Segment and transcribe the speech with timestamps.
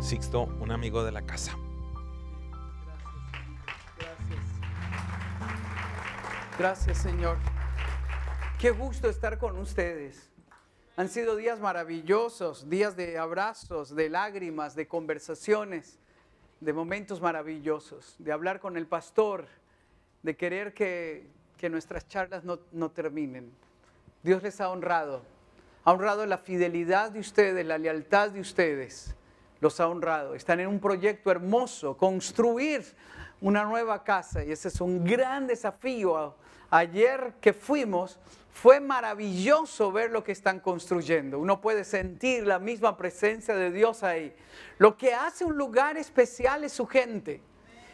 [0.00, 1.58] Sixto, un amigo de la casa.
[3.98, 4.44] Gracias.
[6.56, 7.36] Gracias, Señor.
[8.60, 10.30] Qué gusto estar con ustedes.
[10.96, 15.98] Han sido días maravillosos, días de abrazos, de lágrimas, de conversaciones,
[16.60, 19.46] de momentos maravillosos, de hablar con el pastor,
[20.22, 21.26] de querer que,
[21.56, 23.52] que nuestras charlas no, no terminen.
[24.22, 25.22] Dios les ha honrado,
[25.84, 29.14] ha honrado la fidelidad de ustedes, la lealtad de ustedes,
[29.60, 30.34] los ha honrado.
[30.34, 32.84] Están en un proyecto hermoso, construir
[33.40, 36.34] una nueva casa y ese es un gran desafío.
[36.70, 38.18] Ayer que fuimos,
[38.52, 41.38] fue maravilloso ver lo que están construyendo.
[41.38, 44.34] Uno puede sentir la misma presencia de Dios ahí.
[44.78, 47.40] Lo que hace un lugar especial es su gente.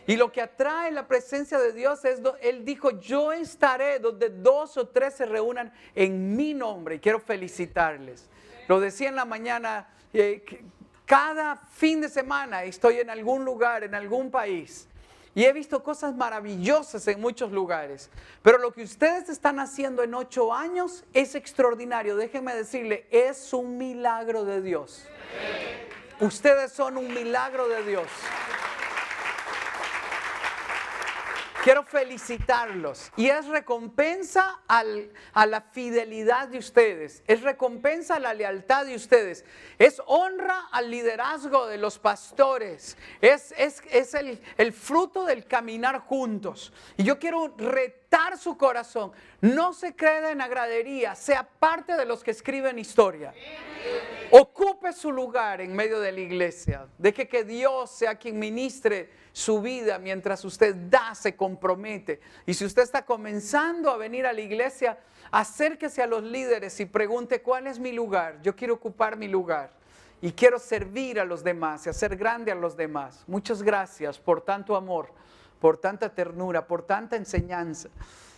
[0.06, 4.77] Y lo que atrae la presencia de Dios es, Él dijo, yo estaré donde dos
[4.77, 6.97] o tres se reúnan en mi nombre.
[6.97, 8.28] Y quiero felicitarles.
[8.67, 10.45] Lo decía en la mañana, eh,
[11.07, 14.89] cada fin de semana estoy en algún lugar, en algún país.
[15.35, 18.09] Y he visto cosas maravillosas en muchos lugares.
[18.42, 22.17] Pero lo que ustedes están haciendo en ocho años es extraordinario.
[22.17, 25.05] Déjenme decirle, es un milagro de Dios.
[26.20, 28.06] Ustedes son un milagro de Dios.
[31.65, 33.11] Quiero felicitarlos.
[33.17, 39.47] Y es recompensa a la fidelidad de ustedes, es recompensa a la lealtad de ustedes,
[39.79, 46.71] es honra al liderazgo de los pastores, es, es, el, el fruto del caminar juntos.
[46.98, 52.23] Y yo quiero retar su corazón, no se cree en agradería, sea parte de los
[52.23, 53.33] que escriben historia.
[54.31, 59.61] Ocupe su lugar en medio de la iglesia, deje que Dios sea quien ministre su
[59.61, 62.21] vida mientras usted da, se compromete.
[62.45, 64.99] Y si usted está comenzando a venir a la iglesia,
[65.31, 68.41] acérquese a los líderes y pregunte cuál es mi lugar.
[68.43, 69.71] Yo quiero ocupar mi lugar
[70.21, 73.25] y quiero servir a los demás y hacer grande a los demás.
[73.27, 75.11] Muchas gracias por tanto amor,
[75.61, 77.89] por tanta ternura, por tanta enseñanza.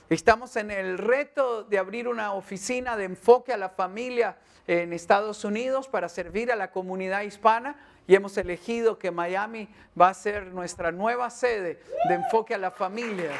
[0.09, 4.37] Estamos en el reto de abrir una oficina de enfoque a la familia
[4.69, 7.75] en Estados Unidos para servir a la comunidad hispana
[8.06, 9.69] y hemos elegido que Miami
[10.00, 13.33] va a ser nuestra nueva sede de enfoque a la familia.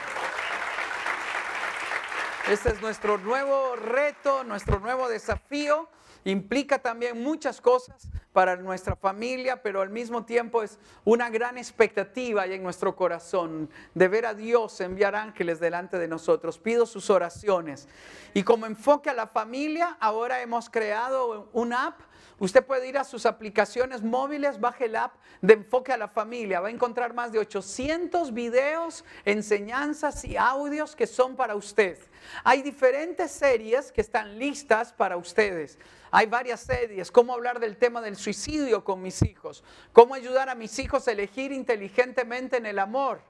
[2.51, 5.89] Este es nuestro nuevo reto, nuestro nuevo desafío.
[6.27, 12.45] Implica también muchas cosas para nuestra familia, pero al mismo tiempo es una gran expectativa
[12.47, 16.59] en nuestro corazón de ver a Dios enviar ángeles delante de nosotros.
[16.59, 17.87] Pido sus oraciones.
[18.35, 22.01] Y como enfoque a la familia, ahora hemos creado un app
[22.39, 26.61] Usted puede ir a sus aplicaciones móviles, baje el app de Enfoque a la Familia.
[26.61, 31.99] Va a encontrar más de 800 videos, enseñanzas y audios que son para usted.
[32.45, 35.79] Hay diferentes series que están listas para ustedes.
[36.11, 40.55] Hay varias series, cómo hablar del tema del suicidio con mis hijos, cómo ayudar a
[40.55, 43.21] mis hijos a elegir inteligentemente en el amor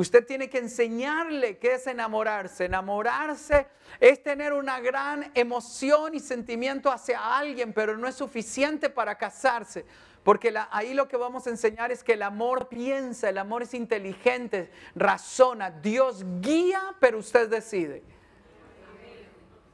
[0.00, 2.64] Usted tiene que enseñarle qué es enamorarse.
[2.64, 3.66] Enamorarse
[4.00, 9.84] es tener una gran emoción y sentimiento hacia alguien, pero no es suficiente para casarse.
[10.22, 13.74] Porque ahí lo que vamos a enseñar es que el amor piensa, el amor es
[13.74, 15.70] inteligente, razona.
[15.70, 18.02] Dios guía, pero usted decide.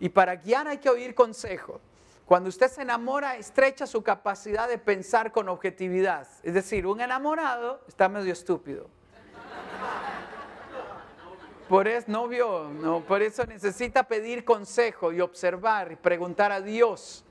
[0.00, 1.80] Y para guiar hay que oír consejo.
[2.24, 6.26] Cuando usted se enamora, estrecha su capacidad de pensar con objetividad.
[6.42, 8.90] Es decir, un enamorado está medio estúpido.
[11.68, 17.24] Por eso, novio, no, por eso necesita pedir consejo y observar y preguntar a Dios.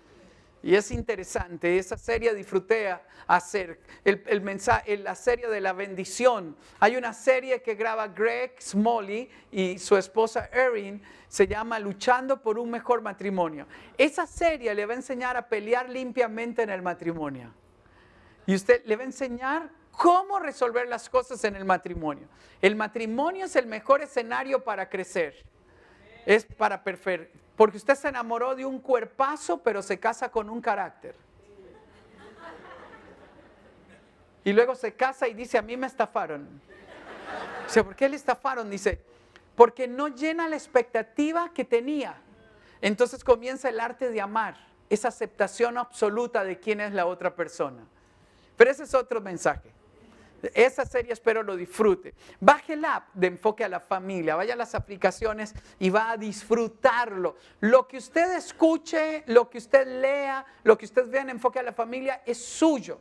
[0.62, 2.97] Y es interesante, esa serie disfruté
[3.28, 6.57] hacer, el, la serie de la bendición.
[6.79, 12.57] Hay una serie que graba Greg Smalley y su esposa Erin, se llama Luchando por
[12.57, 13.67] un mejor matrimonio.
[13.97, 17.53] Esa serie le va a enseñar a pelear limpiamente en el matrimonio.
[18.47, 22.28] Y usted le va a enseñar cómo resolver las cosas en el matrimonio.
[22.61, 25.35] El matrimonio es el mejor escenario para crecer.
[26.25, 27.38] Es para perfecto.
[27.56, 31.16] Porque usted se enamoró de un cuerpazo, pero se casa con un carácter.
[34.44, 36.61] Y luego se casa y dice, a mí me estafaron.
[37.66, 38.70] O sea, ¿por qué le estafaron?
[38.70, 39.02] Dice,
[39.55, 42.17] porque no llena la expectativa que tenía.
[42.81, 44.55] Entonces comienza el arte de amar,
[44.90, 47.84] esa aceptación absoluta de quién es la otra persona.
[48.55, 49.72] Pero ese es otro mensaje.
[50.53, 52.14] Esa serie espero lo disfrute.
[52.40, 56.17] Baje el app de enfoque a la familia, vaya a las aplicaciones y va a
[56.17, 57.35] disfrutarlo.
[57.61, 61.64] Lo que usted escuche, lo que usted lea, lo que usted vea en enfoque a
[61.64, 62.99] la familia es suyo.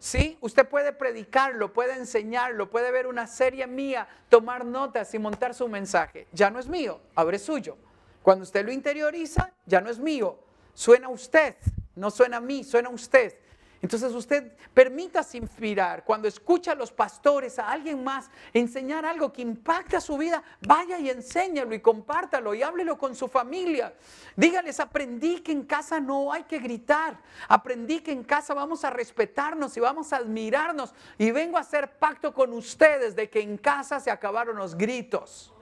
[0.00, 0.38] ¿Sí?
[0.40, 5.68] Usted puede predicarlo, puede enseñarlo, puede ver una serie mía, tomar notas y montar su
[5.68, 6.28] mensaje.
[6.32, 7.76] Ya no es mío, ahora es suyo.
[8.22, 10.38] Cuando usted lo interioriza, ya no es mío.
[10.72, 11.56] Suena a usted,
[11.96, 13.34] no suena a mí, suena a usted.
[13.80, 16.04] Entonces usted permítase inspirar.
[16.04, 20.98] Cuando escucha a los pastores, a alguien más, enseñar algo que impacta su vida, vaya
[20.98, 23.94] y enséñalo y compártalo y háblelo con su familia.
[24.34, 27.20] Dígales, aprendí que en casa no hay que gritar.
[27.46, 30.92] Aprendí que en casa vamos a respetarnos y vamos a admirarnos.
[31.16, 35.52] Y vengo a hacer pacto con ustedes de que en casa se acabaron los gritos.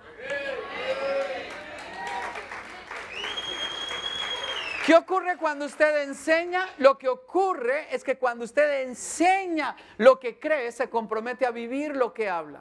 [4.87, 6.65] ¿Qué ocurre cuando usted enseña?
[6.79, 11.97] Lo que ocurre es que cuando usted enseña lo que cree, se compromete a vivir
[11.97, 12.61] lo que habla.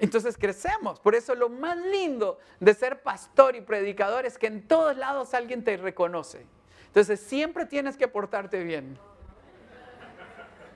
[0.00, 0.98] Entonces crecemos.
[0.98, 5.32] Por eso lo más lindo de ser pastor y predicador es que en todos lados
[5.32, 6.44] alguien te reconoce.
[6.88, 8.98] Entonces siempre tienes que portarte bien.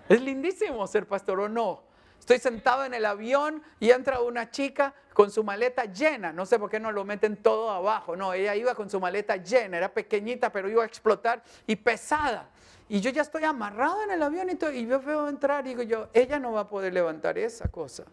[0.08, 1.82] Es lindísimo ser pastor o no.
[2.22, 6.32] Estoy sentado en el avión y entra una chica con su maleta llena.
[6.32, 8.14] No sé por qué no lo meten todo abajo.
[8.14, 9.78] No, ella iba con su maleta llena.
[9.78, 12.48] Era pequeñita, pero iba a explotar y pesada.
[12.88, 16.10] Y yo ya estoy amarrado en el avión y, yo veo entrar y digo yo,
[16.12, 18.04] ella no va a poder levantar esa cosa.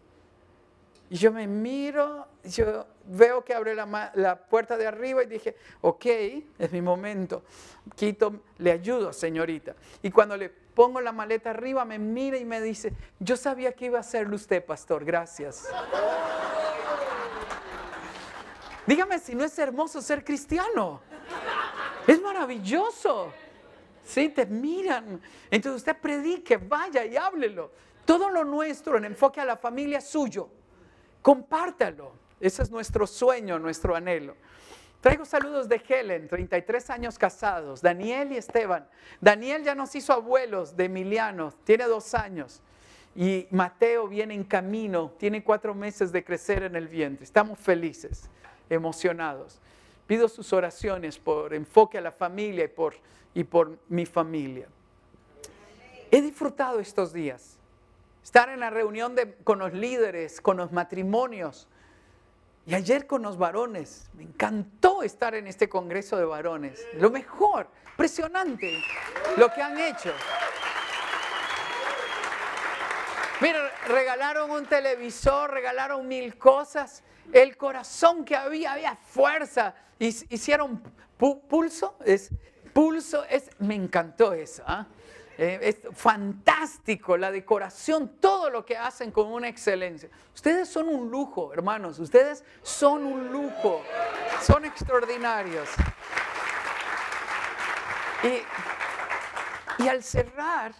[1.08, 5.54] Y yo me miro, yo veo que abre la, la, puerta de arriba y dije,
[5.82, 6.06] ok,
[6.58, 7.44] es mi momento.
[7.94, 9.76] Quito, le ayudo, señorita.
[10.02, 10.48] Y cuando le
[10.80, 14.34] pongo la maleta arriba, me mira y me dice, yo sabía que iba a hacerlo
[14.34, 15.68] usted, pastor, gracias.
[18.86, 21.02] Dígame si no es hermoso ser cristiano.
[22.06, 23.30] Es maravilloso.
[24.02, 25.20] Sí, te miran.
[25.50, 27.72] Entonces usted predique, vaya y háblelo.
[28.06, 30.48] Todo lo nuestro en enfoque a la familia es suyo.
[31.20, 32.14] Compártalo.
[32.40, 34.34] Ese es nuestro sueño, nuestro anhelo.
[35.00, 38.86] Traigo saludos de Helen, 33 años casados, Daniel y Esteban.
[39.18, 42.60] Daniel ya nos hizo abuelos de Emiliano, tiene dos años.
[43.16, 47.24] Y Mateo viene en camino, tiene cuatro meses de crecer en el vientre.
[47.24, 48.28] Estamos felices,
[48.68, 49.58] emocionados.
[50.06, 52.94] Pido sus oraciones por enfoque a la familia y por,
[53.32, 54.68] y por mi familia.
[56.10, 57.56] He disfrutado estos días.
[58.22, 61.68] Estar en la reunión de, con los líderes, con los matrimonios
[62.66, 66.84] y ayer con los varones, me encantó estar en este congreso de varones.
[66.94, 68.82] Lo mejor, impresionante
[69.36, 70.12] lo que han hecho.
[73.40, 77.02] Mira, regalaron un televisor, regalaron mil cosas.
[77.32, 79.74] El corazón que había, había fuerza.
[79.98, 80.82] Hicieron
[81.16, 82.30] pulso, es
[82.72, 84.62] pulso, es, me encantó eso.
[84.66, 84.86] ¿ah?
[85.42, 90.10] Eh, es fantástico, la decoración, todo lo que hacen con una excelencia.
[90.34, 93.80] Ustedes son un lujo, hermanos, ustedes son un lujo,
[94.42, 95.66] son extraordinarios.
[98.22, 100.74] Y, y al cerrar,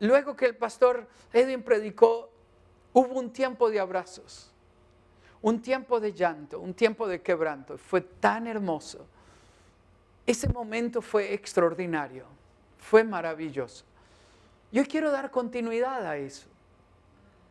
[0.00, 2.30] luego que el pastor Edwin predicó,
[2.92, 4.52] hubo un tiempo de abrazos,
[5.40, 7.78] un tiempo de llanto, un tiempo de quebranto.
[7.78, 9.06] Fue tan hermoso.
[10.26, 12.35] Ese momento fue extraordinario.
[12.78, 13.84] Fue maravilloso.
[14.72, 16.46] Yo quiero dar continuidad a eso.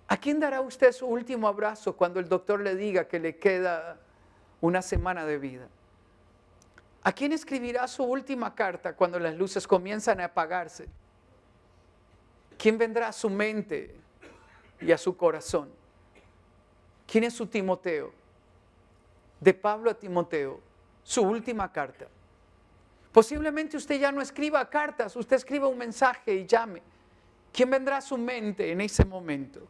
[0.07, 3.97] ¿A quién dará usted su último abrazo cuando el doctor le diga que le queda
[4.61, 5.67] una semana de vida?
[7.03, 10.87] ¿A quién escribirá su última carta cuando las luces comienzan a apagarse?
[12.57, 13.95] ¿Quién vendrá a su mente
[14.81, 15.69] y a su corazón?
[17.07, 18.11] ¿Quién es su Timoteo?
[19.39, 20.59] De Pablo a Timoteo,
[21.03, 22.07] su última carta.
[23.15, 26.81] Posiblemente usted ya no escriba cartas, usted escriba un mensaje y llame.
[27.53, 29.61] ¿Quién vendrá a su mente en ese momento?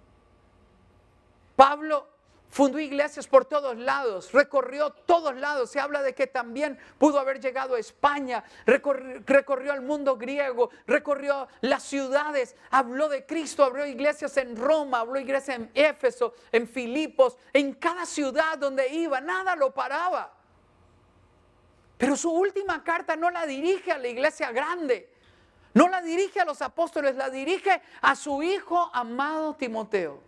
[1.56, 2.08] Pablo
[2.50, 5.70] fundó iglesias por todos lados, recorrió todos lados.
[5.70, 11.48] Se habla de que también pudo haber llegado a España, recorrió, al mundo griego, recorrió
[11.62, 17.38] las ciudades, habló de Cristo, abrió iglesias en Roma, abrió iglesias en Éfeso, en Filipos,
[17.54, 20.45] en cada ciudad donde iba, nada lo paraba.
[21.98, 25.10] Pero su última carta no la dirige a la iglesia grande,
[25.74, 30.22] no la dirige a los apóstoles, la dirige a su hijo amado Timoteo.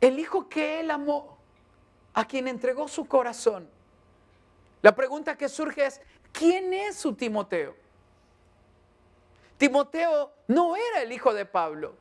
[0.00, 1.38] El hijo que él amó,
[2.14, 3.68] a quien entregó su corazón.
[4.82, 6.00] La pregunta que surge es,
[6.32, 7.76] ¿quién es su Timoteo?
[9.56, 11.94] Timoteo no era el hijo de Pablo,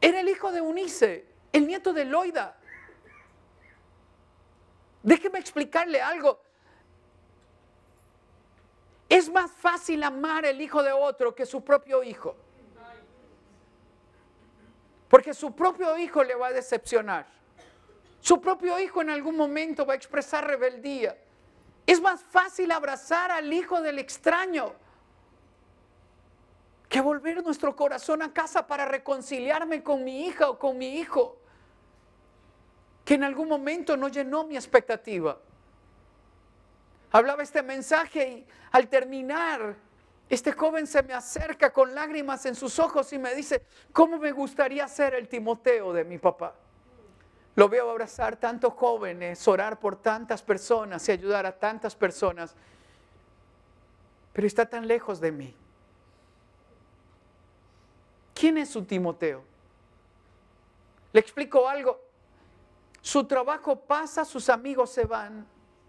[0.00, 2.58] era el hijo de Unice, el nieto de Loida.
[5.02, 6.40] Déjeme explicarle algo.
[9.08, 12.34] Es más fácil amar el hijo de otro que su propio hijo.
[15.08, 17.26] Porque su propio hijo le va a decepcionar.
[18.20, 21.18] Su propio hijo en algún momento va a expresar rebeldía.
[21.84, 24.72] Es más fácil abrazar al hijo del extraño
[26.88, 31.41] que volver nuestro corazón a casa para reconciliarme con mi hija o con mi hijo
[33.04, 35.38] que en algún momento no llenó mi expectativa.
[37.10, 39.76] hablaba este mensaje y al terminar,
[40.30, 44.32] este joven se me acerca con lágrimas en sus ojos y me dice, ¿cómo me
[44.32, 46.54] gustaría ser el Timoteo de mi papá?
[47.54, 52.54] Lo veo abrazar tantos jóvenes, orar por tantas personas y ayudar a tantas personas,
[54.32, 55.54] pero está tan lejos de mí.
[58.34, 59.44] ¿Quién es su Timoteo?
[61.12, 62.01] Le explico algo.
[63.02, 65.44] Su trabajo pasa, sus amigos se van.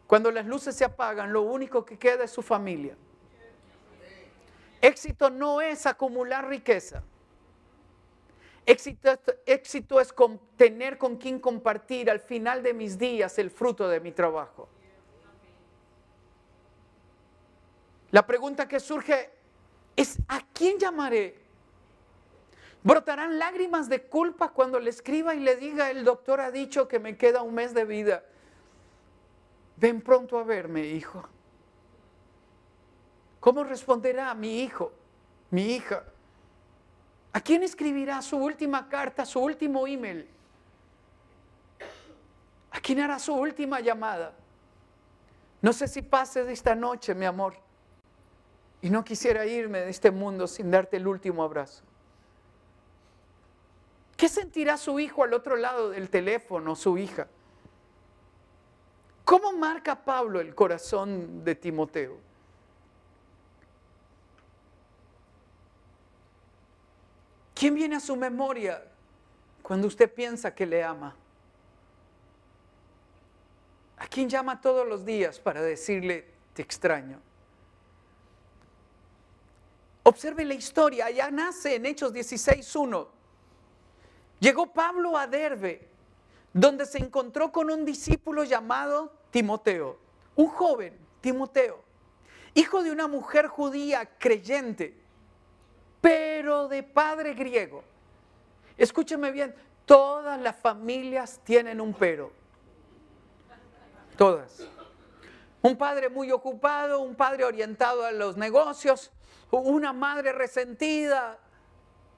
[0.07, 2.97] Cuando las luces se apagan, lo único que queda es su familia.
[4.81, 7.03] Éxito no es acumular riqueza.
[8.65, 10.13] Éxito, es
[10.57, 14.67] tener con quien compartir al final de mis días el fruto de mi trabajo.
[18.09, 19.29] La pregunta que surge
[19.95, 21.42] es, ¿a quién llamaré?
[22.83, 26.99] Brotarán lágrimas de culpa cuando le escriba y le diga, el doctor ha dicho que
[26.99, 28.23] me queda un mes de vida.
[29.77, 31.23] Ven pronto a verme, hijo.
[33.39, 34.91] ¿Cómo responderá mi hijo,
[35.49, 36.03] mi hija?
[37.31, 40.27] ¿A quién escribirá su última carta, su último email?
[42.71, 44.33] ¿A quién hará su última llamada?
[45.61, 47.55] No sé si pase de esta noche, mi amor,
[48.81, 51.83] y no quisiera irme de este mundo sin darte el último abrazo.
[54.23, 57.27] ¿Qué sentirá su hijo al otro lado del teléfono, su hija?
[59.25, 62.15] ¿Cómo marca Pablo el corazón de Timoteo?
[67.53, 68.81] ¿Quién viene a su memoria
[69.61, 71.13] cuando usted piensa que le ama?
[73.97, 77.19] ¿A quién llama todos los días para decirle, te extraño?
[80.03, 83.22] Observe la historia, ya nace en Hechos 16.1.
[84.43, 85.87] Llegó Pablo a Derbe,
[86.51, 89.97] donde se encontró con un discípulo llamado Timoteo,
[90.35, 91.81] un joven, Timoteo,
[92.53, 95.01] hijo de una mujer judía creyente,
[96.01, 97.85] pero de padre griego.
[98.77, 102.29] Escúcheme bien, todas las familias tienen un pero.
[104.17, 104.67] Todas.
[105.61, 109.09] Un padre muy ocupado, un padre orientado a los negocios,
[109.51, 111.39] una madre resentida,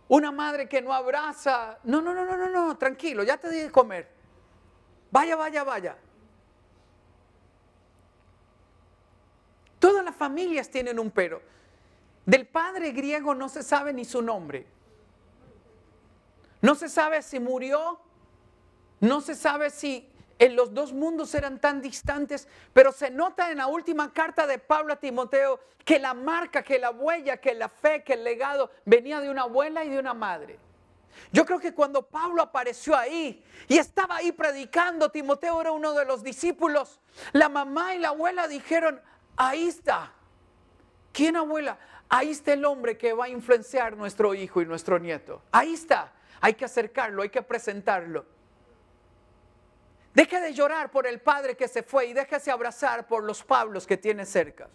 [0.08, 1.80] una madre que no abraza.
[1.84, 4.10] No, no, no, no, no, no, tranquilo, ya te di de comer.
[5.12, 5.98] Vaya, vaya, vaya.
[9.80, 11.42] Todas las familias tienen un pero.
[12.26, 14.66] Del padre griego no se sabe ni su nombre.
[16.62, 18.00] No se sabe si murió,
[19.00, 23.60] no se sabe si en los dos mundos eran tan distantes, pero se nota en
[23.60, 27.70] la última carta de Pablo a Timoteo que la marca, que la huella, que la
[27.70, 30.60] fe, que el legado venía de una abuela y de una madre.
[31.32, 36.06] Yo creo que cuando Pablo apareció ahí y estaba ahí predicando, Timoteo era uno de
[36.06, 37.00] los discípulos,
[37.32, 39.02] la mamá y la abuela dijeron,
[39.38, 40.12] ahí está.
[41.14, 41.78] ¿Quién abuela?
[42.10, 45.42] Ahí está el hombre que va a influenciar nuestro hijo y nuestro nieto.
[45.52, 46.12] Ahí está.
[46.42, 48.26] Hay que acercarlo, hay que presentarlo.
[50.16, 53.86] Deje de llorar por el padre que se fue y déjese abrazar por los Pablos
[53.86, 54.70] que tiene cerca.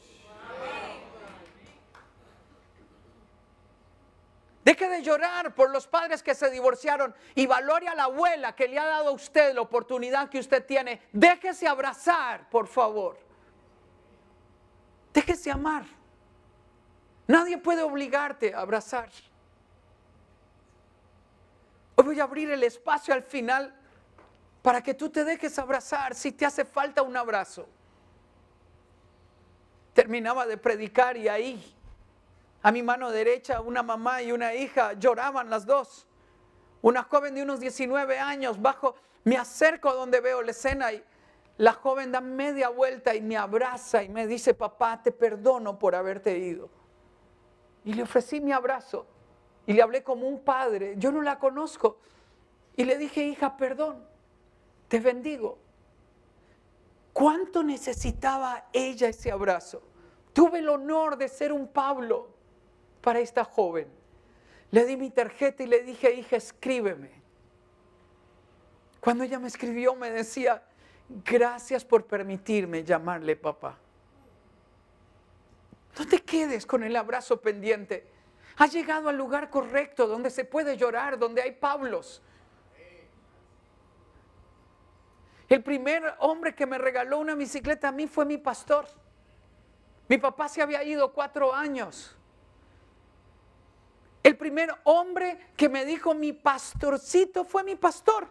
[4.62, 8.68] Deje de llorar por los padres que se divorciaron y valore a la abuela que
[8.68, 11.00] le ha dado a usted la oportunidad que usted tiene.
[11.10, 13.18] Déjese abrazar, por favor.
[15.14, 15.84] Déjese amar.
[17.26, 19.08] Nadie puede obligarte a abrazar.
[21.94, 23.79] Hoy voy a abrir el espacio al final
[24.62, 27.66] para que tú te dejes abrazar si te hace falta un abrazo.
[29.94, 31.74] Terminaba de predicar y ahí,
[32.62, 36.06] a mi mano derecha, una mamá y una hija lloraban las dos.
[36.82, 41.02] Una joven de unos 19 años, bajo, me acerco donde veo la escena y
[41.58, 45.94] la joven da media vuelta y me abraza y me dice, papá, te perdono por
[45.94, 46.70] haberte ido.
[47.84, 49.06] Y le ofrecí mi abrazo
[49.66, 50.94] y le hablé como un padre.
[50.96, 51.98] Yo no la conozco.
[52.76, 54.09] Y le dije, hija, perdón
[54.90, 55.56] te bendigo.
[57.12, 59.80] ¿Cuánto necesitaba ella ese abrazo?
[60.32, 62.28] Tuve el honor de ser un Pablo
[63.00, 63.86] para esta joven.
[64.72, 67.12] Le di mi tarjeta y le dije, hija, escríbeme.
[68.98, 70.64] Cuando ella me escribió me decía,
[71.24, 73.78] gracias por permitirme llamarle papá.
[76.00, 78.08] No te quedes con el abrazo pendiente.
[78.56, 82.22] Has llegado al lugar correcto donde se puede llorar, donde hay Pablos,
[85.50, 88.86] El primer hombre que me regaló una bicicleta a mí fue mi pastor.
[90.08, 92.16] Mi papá se había ido cuatro años.
[94.22, 98.28] El primer hombre que me dijo mi pastorcito fue mi pastor.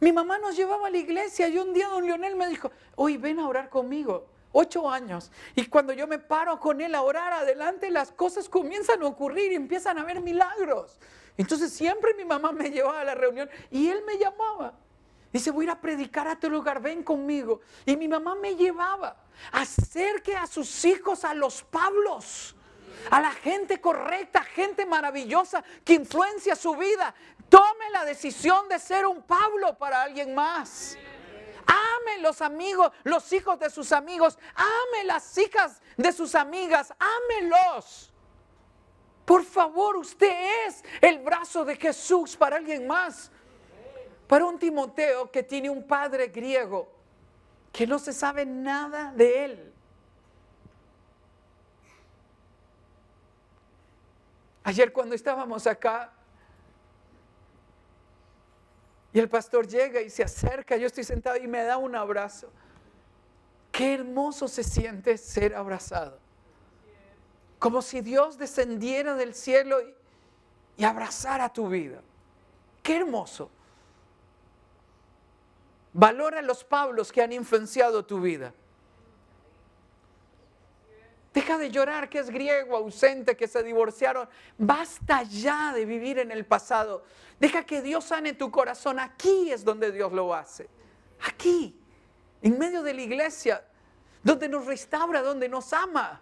[0.00, 3.18] Mi mamá nos llevaba a la iglesia y un día don Leonel me dijo, hoy
[3.18, 4.26] ven a orar conmigo.
[4.52, 5.30] ocho años.
[5.54, 9.52] Y cuando yo me paro con él a orar adelante, las cosas comienzan a ocurrir
[9.52, 10.98] y empiezan a haber milagros.
[11.36, 14.72] Entonces siempre mi mamá me llevaba a la reunión y él me llamaba.
[15.36, 17.60] Dice, voy a ir a predicar a tu lugar, ven conmigo.
[17.84, 19.14] Y mi mamá me llevaba.
[19.52, 22.56] Acerque a sus hijos a los Pablos,
[23.10, 27.14] a la gente correcta, gente maravillosa que influencia su vida.
[27.50, 30.96] Tome la decisión de ser un Pablo para alguien más.
[31.66, 34.38] Ame los amigos, los hijos de sus amigos.
[34.54, 36.94] Ame las hijas de sus amigas.
[36.98, 38.10] Ámelos.
[39.26, 43.30] Por favor, usted es el brazo de Jesús para alguien más.
[44.26, 46.88] Para un Timoteo que tiene un padre griego
[47.72, 49.72] que no se sabe nada de él.
[54.64, 56.12] Ayer cuando estábamos acá
[59.12, 62.50] y el pastor llega y se acerca, yo estoy sentado y me da un abrazo.
[63.70, 66.18] Qué hermoso se siente ser abrazado.
[67.58, 69.78] Como si Dios descendiera del cielo
[70.76, 72.00] y, abrazara tu vida.
[72.82, 73.50] Qué hermoso.
[75.98, 78.52] Valora los Pablos que han influenciado tu vida.
[81.32, 84.28] Deja de llorar que es griego, ausente, que se divorciaron.
[84.58, 87.02] Basta ya de vivir en el pasado.
[87.40, 89.00] Deja que Dios sane tu corazón.
[89.00, 90.68] Aquí es donde Dios lo hace.
[91.26, 91.80] Aquí,
[92.42, 93.66] en medio de la iglesia,
[94.22, 96.20] donde nos restaura, donde nos ama.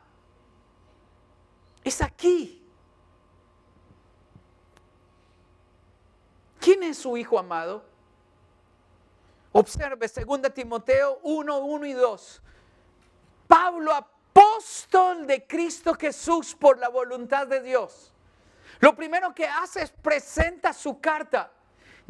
[1.82, 2.64] Es aquí.
[6.60, 7.93] ¿Quién es su hijo amado?
[9.56, 12.42] Observe 2 Timoteo 1, 1 y 2.
[13.46, 18.12] Pablo, apóstol de Cristo Jesús por la voluntad de Dios.
[18.80, 21.52] Lo primero que hace es presenta su carta.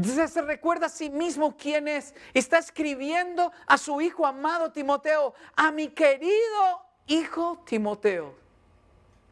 [0.03, 2.15] Se recuerda a sí mismo quién es.
[2.33, 8.35] Está escribiendo a su hijo amado Timoteo, a mi querido hijo Timoteo.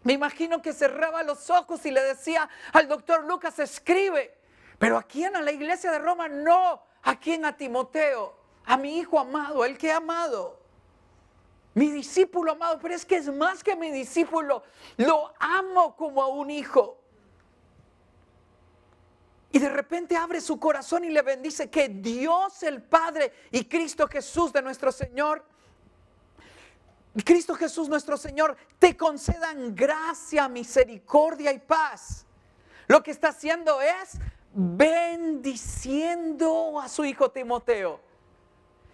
[0.03, 4.37] Me imagino que cerraba los ojos y le decía al doctor Lucas, escribe.
[4.79, 7.45] Pero aquí en la iglesia de Roma no ¿A quién?
[7.45, 8.35] A Timoteo,
[8.65, 10.61] a mi hijo amado, el que he amado.
[11.75, 14.63] Mi discípulo amado, pero es que es más que mi discípulo,
[14.99, 16.99] lo amo como a un hijo.
[19.51, 24.07] Y de repente abre su corazón y le bendice que Dios el Padre y Cristo
[24.07, 25.45] Jesús de nuestro Señor,
[27.25, 32.25] Cristo Jesús nuestro Señor, te concedan gracia, misericordia y paz.
[32.87, 34.19] Lo que está haciendo es
[34.55, 38.01] bendiciendo a su hijo Timoteo.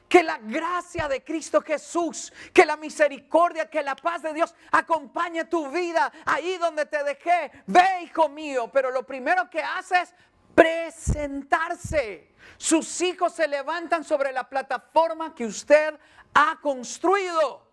[0.08, 5.44] Que la gracia de Cristo Jesús, que la misericordia, que la paz de Dios acompañe
[5.44, 7.50] tu vida ahí donde te dejé.
[7.66, 10.14] Ve, hijo mío, pero lo primero que hace es
[10.54, 12.34] presentarse.
[12.56, 16.00] Sus hijos se levantan sobre la plataforma que usted
[16.32, 17.67] ha construido.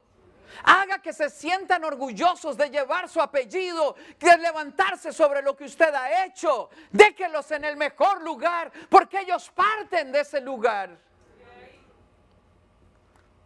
[0.63, 5.93] Haga que se sientan orgullosos de llevar su apellido, de levantarse sobre lo que usted
[5.93, 6.69] ha hecho.
[6.91, 10.97] Déjenlos en el mejor lugar, porque ellos parten de ese lugar.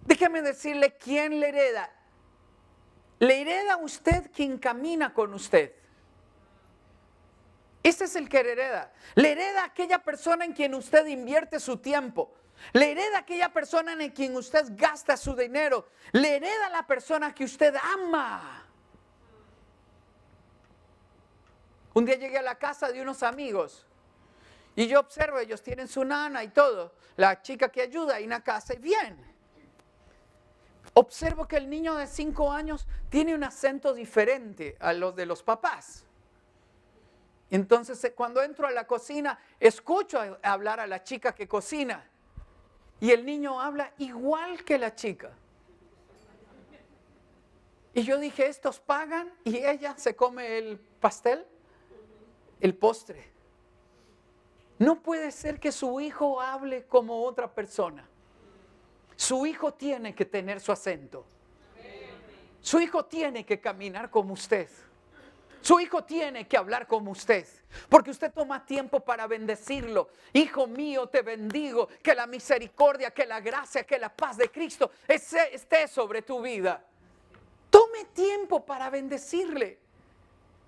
[0.01, 1.89] Déjeme decirle quién le hereda.
[3.19, 5.73] Le hereda a usted quien camina con usted.
[7.83, 8.91] Ese es el que hereda.
[9.15, 12.33] Le hereda a aquella persona en quien usted invierte su tiempo.
[12.73, 15.87] Le hereda aquella persona en quien usted gasta su dinero.
[16.11, 18.65] Le hereda la persona que usted ama.
[21.93, 23.85] Un día llegué a la casa de unos amigos
[24.75, 28.41] y yo observo, ellos tienen su nana y todo, la chica que ayuda en la
[28.41, 29.17] casa y bien.
[30.93, 35.43] Observo que el niño de cinco años tiene un acento diferente a los de los
[35.43, 36.05] papás.
[37.51, 42.09] Entonces, eh, cuando entro a la cocina, escucho hablar a la chica que cocina
[42.99, 45.31] y el niño habla igual que la chica.
[47.93, 51.45] Y yo dije, estos pagan y ella se come el pastel,
[52.59, 53.29] el postre.
[54.77, 58.07] No puede ser que su hijo hable como otra persona.
[59.15, 61.25] Su hijo tiene que tener su acento.
[62.61, 64.69] Su hijo tiene que caminar como usted.
[65.61, 67.45] Su hijo tiene que hablar como usted,
[67.89, 70.09] porque usted toma tiempo para bendecirlo.
[70.33, 74.91] Hijo mío, te bendigo, que la misericordia, que la gracia, que la paz de Cristo
[75.07, 76.83] esté sobre tu vida.
[77.69, 79.77] Tome tiempo para bendecirle.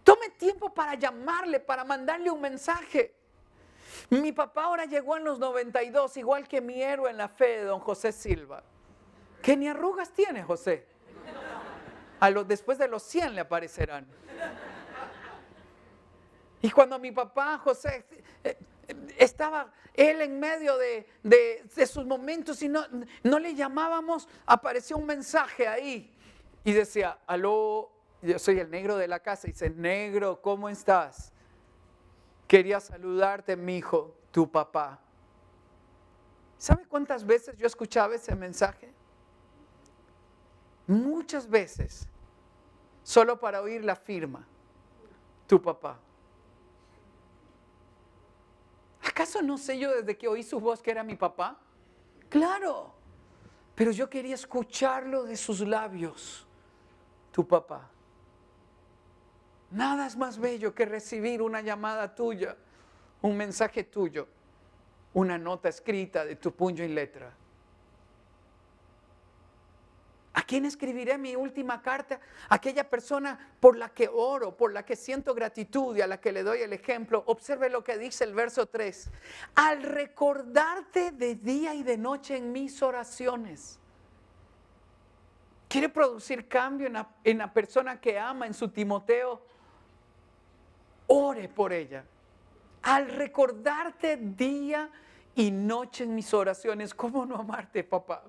[0.03, 3.13] Tome tiempo para llamarle, para mandarle un mensaje.
[4.09, 7.79] Mi papá ahora llegó en los 92, igual que mi héroe en la fe don
[7.79, 8.63] José Silva.
[9.41, 10.85] Que ni arrugas tiene José.
[12.19, 14.05] A después de los 100 le aparecerán.
[16.61, 18.05] Y cuando mi papá José
[18.43, 18.57] está
[19.17, 22.83] estaba él en medio de, de- de sus momentos y no,
[23.23, 26.13] no le llamábamos, apareció un mensaje ahí
[26.63, 27.89] y decía, aló,
[28.21, 31.31] yo soy el negro de la casa, y dice, negro, ¿cómo estás?
[32.47, 34.99] Quería saludarte, mi hijo, tu papá.
[36.57, 38.93] ¿Sabe cuántas veces yo escuchaba ese mensaje?
[40.85, 42.07] Muchas veces,
[43.03, 44.45] solo para oír la firma,
[45.47, 45.97] tu papá.
[49.11, 51.59] ¿Acaso no sé yo desde que oí su voz que era mi papá?
[52.29, 52.93] Claro,
[53.75, 56.47] pero yo quería escucharlo de sus labios,
[57.33, 57.89] tu papá.
[59.69, 62.55] Nada es más bello que recibir una llamada tuya,
[63.21, 64.29] un mensaje tuyo,
[65.13, 67.33] una nota escrita de tu puño y letra.
[70.33, 72.19] ¿A quién escribiré mi última carta?
[72.47, 76.31] Aquella persona por la que oro, por la que siento gratitud y a la que
[76.31, 77.23] le doy el ejemplo.
[77.27, 79.11] Observe lo que dice el verso 3.
[79.55, 83.77] Al recordarte de día y de noche en mis oraciones.
[85.67, 89.41] ¿Quiere producir cambio en la, en la persona que ama, en su Timoteo?
[91.07, 92.05] Ore por ella.
[92.83, 94.89] Al recordarte día
[95.35, 98.23] y noche en mis oraciones, ¿cómo no amarte, papá?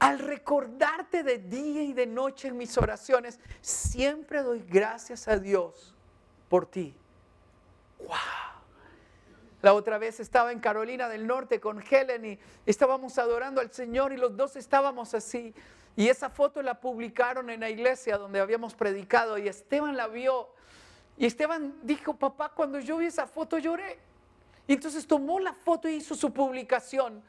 [0.00, 5.94] Al recordarte de día y de noche en mis oraciones, siempre doy gracias a Dios
[6.48, 6.94] por ti.
[7.98, 8.16] ¡Wow!
[9.60, 14.12] La otra vez estaba en Carolina del Norte con Helen y estábamos adorando al Señor
[14.12, 15.54] y los dos estábamos así.
[15.96, 20.48] Y esa foto la publicaron en la iglesia donde habíamos predicado y Esteban la vio.
[21.18, 23.98] Y Esteban dijo, papá, cuando yo vi esa foto lloré.
[24.66, 27.22] Y entonces tomó la foto y hizo su publicación.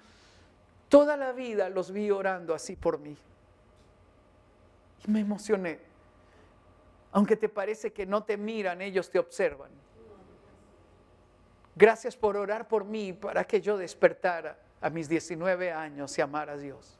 [0.91, 3.15] Toda la vida los vi orando así por mí.
[5.07, 5.79] Y me emocioné.
[7.13, 9.71] Aunque te parece que no te miran, ellos te observan.
[11.77, 16.53] Gracias por orar por mí para que yo despertara a mis 19 años y amara
[16.53, 16.99] a Dios.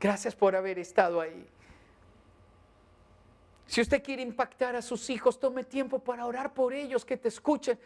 [0.00, 1.46] Gracias por haber estado ahí.
[3.66, 7.28] Si usted quiere impactar a sus hijos, tome tiempo para orar por ellos, que te
[7.28, 7.78] escuchen.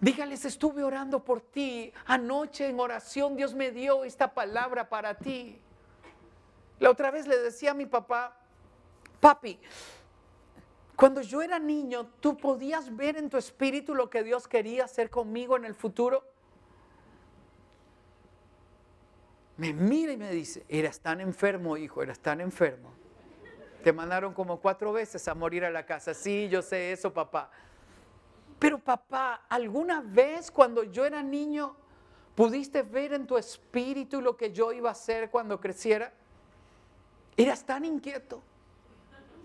[0.00, 1.92] Dígales, estuve orando por ti.
[2.06, 5.60] Anoche en oración Dios me dio esta palabra para ti.
[6.78, 8.36] La otra vez le decía a mi papá,
[9.20, 9.58] papi,
[10.94, 15.10] cuando yo era niño, ¿tú podías ver en tu espíritu lo que Dios quería hacer
[15.10, 16.24] conmigo en el futuro?
[19.56, 22.92] Me mira y me dice, eras tan enfermo, hijo, eras tan enfermo.
[23.82, 26.14] Te mandaron como cuatro veces a morir a la casa.
[26.14, 27.50] Sí, yo sé eso, papá.
[28.58, 31.76] Pero papá, ¿alguna vez cuando yo era niño
[32.34, 36.12] pudiste ver en tu espíritu lo que yo iba a hacer cuando creciera?
[37.36, 38.42] Eras tan inquieto.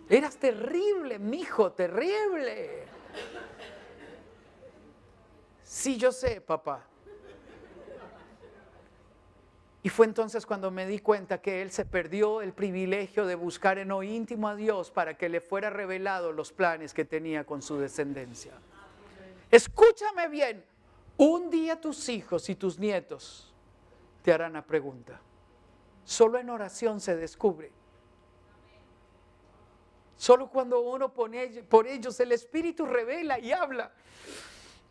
[0.09, 2.85] Eras terrible, mijo, terrible.
[5.63, 6.83] Sí, yo sé, papá.
[9.83, 13.77] Y fue entonces cuando me di cuenta que él se perdió el privilegio de buscar
[13.77, 17.61] en lo íntimo a Dios para que le fuera revelado los planes que tenía con
[17.61, 18.53] su descendencia.
[19.53, 20.65] Escúchame bien,
[21.15, 23.53] un día tus hijos y tus nietos
[24.23, 25.21] te harán la pregunta.
[26.03, 27.71] Solo en oración se descubre.
[30.17, 33.91] Solo cuando uno pone por ellos el Espíritu revela y habla.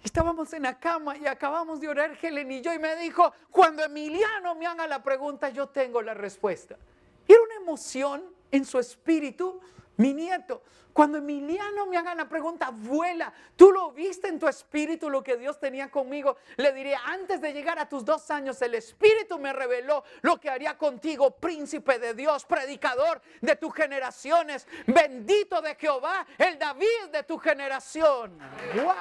[0.05, 3.83] Estábamos en la cama y acabamos de orar Helen y yo y me dijo, cuando
[3.83, 6.79] Emiliano me haga la pregunta, yo tengo la respuesta.
[7.27, 8.23] Era una emoción
[8.53, 9.61] en su espíritu,
[9.97, 10.63] mi nieto.
[10.93, 15.39] Cuando Emiliano me haga la pregunta, vuela, tú lo viste en tu espíritu lo que
[15.39, 16.37] Dios tenía conmigo.
[16.57, 20.51] Le diré, antes de llegar a tus dos años, el espíritu me reveló lo que
[20.51, 27.23] haría contigo, príncipe de Dios, predicador de tus generaciones, bendito de Jehová, el David de
[27.23, 28.39] tu generación.
[28.75, 28.93] ¡Wow!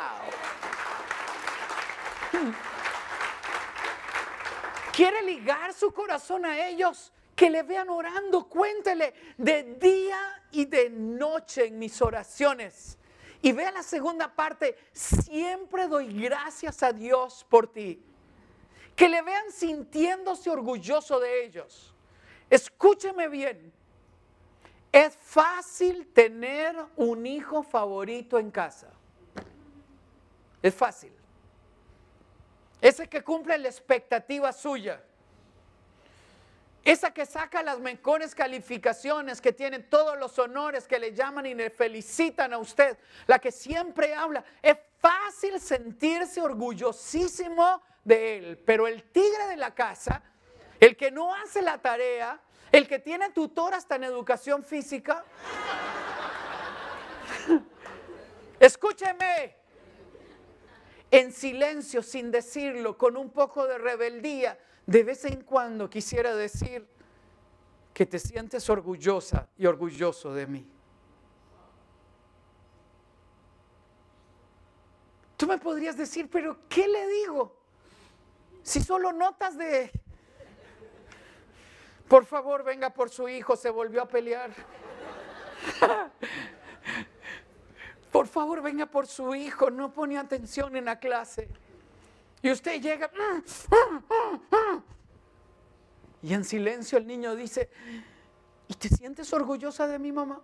[4.91, 10.91] quiere ligar su corazón a ellos, que le vean orando, cuéntele de día y de
[10.91, 12.99] noche en mis oraciones.
[13.41, 17.99] Y vea la segunda parte, siempre doy gracias a Dios por ti.
[18.95, 21.95] Que le vean sintiéndose orgulloso de ellos.
[22.47, 23.73] Escúcheme bien,
[24.91, 28.91] es fácil tener un hijo favorito en casa.
[30.61, 31.11] Es fácil.
[32.79, 35.01] Ese que cumple la expectativa suya.
[36.83, 41.53] Esa que saca las mejores calificaciones, que tiene todos los honores, que le llaman y
[41.53, 42.97] le felicitan a usted.
[43.27, 44.43] La que siempre habla.
[44.63, 48.57] Es fácil sentirse orgullosísimo de él.
[48.65, 50.23] Pero el tigre de la casa,
[50.79, 52.39] el que no hace la tarea,
[52.71, 55.23] el que tiene tutor hasta en educación física.
[58.59, 59.55] Escúcheme,
[61.11, 66.87] en silencio, sin decirlo, con un poco de rebeldía, de vez en cuando quisiera decir
[67.93, 70.67] que te sientes orgullosa y orgulloso de mí.
[75.37, 77.57] Tú me podrías decir, pero ¿qué le digo?
[78.63, 79.91] Si solo notas de,
[82.07, 84.51] por favor, venga por su hijo, se volvió a pelear.
[88.11, 91.47] Por favor, venga por su hijo, no pone atención en la clase.
[92.41, 93.11] Y usted llega.
[96.23, 97.69] Y en silencio el niño dice,
[98.67, 100.41] ¿y te sientes orgullosa de mi mamá?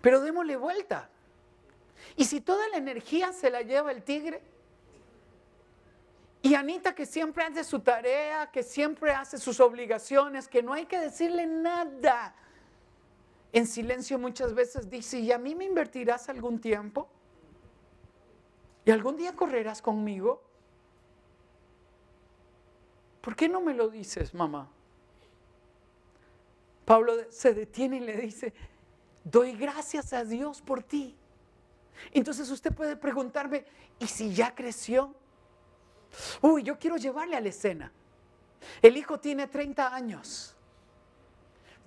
[0.00, 1.10] Pero démosle vuelta.
[2.16, 4.42] ¿Y si toda la energía se la lleva el tigre?
[6.42, 10.86] Y Anita que siempre hace su tarea, que siempre hace sus obligaciones, que no hay
[10.86, 12.34] que decirle nada.
[13.52, 17.08] En silencio muchas veces dice, ¿y a mí me invertirás algún tiempo?
[18.84, 20.42] ¿Y algún día correrás conmigo?
[23.20, 24.70] ¿Por qué no me lo dices, mamá?
[26.84, 28.52] Pablo se detiene y le dice,
[29.22, 31.16] doy gracias a Dios por ti.
[32.12, 33.64] Entonces usted puede preguntarme,
[33.98, 35.14] ¿y si ya creció?
[36.40, 37.92] Uy, yo quiero llevarle a la escena.
[38.82, 40.56] El hijo tiene 30 años.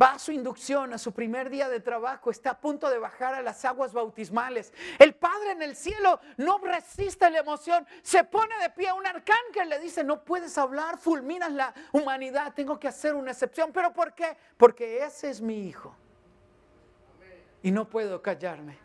[0.04, 3.36] Va a su inducción, a su primer día de trabajo, está a punto de bajar
[3.36, 4.74] a las aguas bautismales.
[5.00, 9.70] El Padre en el cielo no resiste la emoción, se pone de pie un arcángel,
[9.70, 13.72] le dice, no puedes hablar, fulminas la humanidad, tengo que hacer una excepción.
[13.72, 14.36] ¿Pero por qué?
[14.58, 15.96] Porque ese es mi hijo.
[17.62, 18.78] Y no puedo callarme.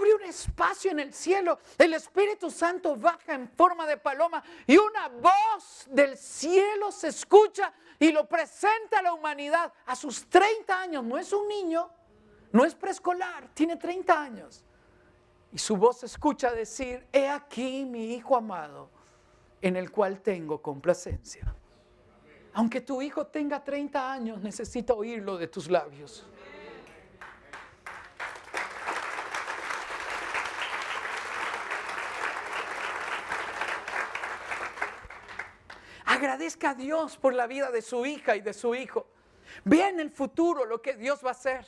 [0.00, 1.58] Abre un espacio en el cielo.
[1.76, 7.70] El Espíritu Santo baja en forma de paloma y una voz del cielo se escucha
[7.98, 11.04] y lo presenta a la humanidad a sus 30 años.
[11.04, 11.90] No es un niño,
[12.50, 14.64] no es preescolar, tiene 30 años.
[15.52, 18.88] Y su voz se escucha decir, he aquí mi hijo amado,
[19.60, 21.54] en el cual tengo complacencia.
[22.54, 26.24] Aunque tu hijo tenga 30 años, necesita oírlo de tus labios.
[36.20, 39.06] Agradezca a Dios por la vida de su hija y de su hijo.
[39.64, 41.64] Vea en el futuro lo que Dios va a hacer.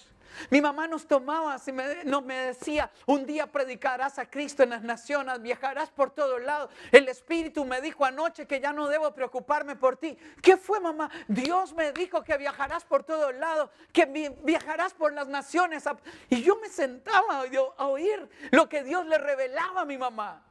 [0.50, 4.82] Mi mamá nos tomaba, me, no me decía, un día predicarás a Cristo en las
[4.82, 6.70] naciones, viajarás por todos lados.
[6.90, 10.18] El Espíritu me dijo anoche que ya no debo preocuparme por ti.
[10.42, 11.10] ¿Qué fue, mamá?
[11.28, 14.04] Dios me dijo que viajarás por todos lados, que
[14.42, 15.84] viajarás por las naciones.
[16.28, 17.46] Y yo me sentaba
[17.78, 20.44] a oír lo que Dios le revelaba a mi mamá.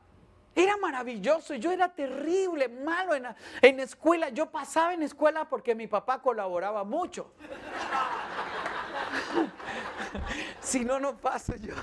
[0.53, 3.25] Era maravilloso, yo era terrible, malo en,
[3.61, 4.29] en escuela.
[4.29, 7.31] Yo pasaba en escuela porque mi papá colaboraba mucho.
[10.59, 11.73] si no, no paso yo.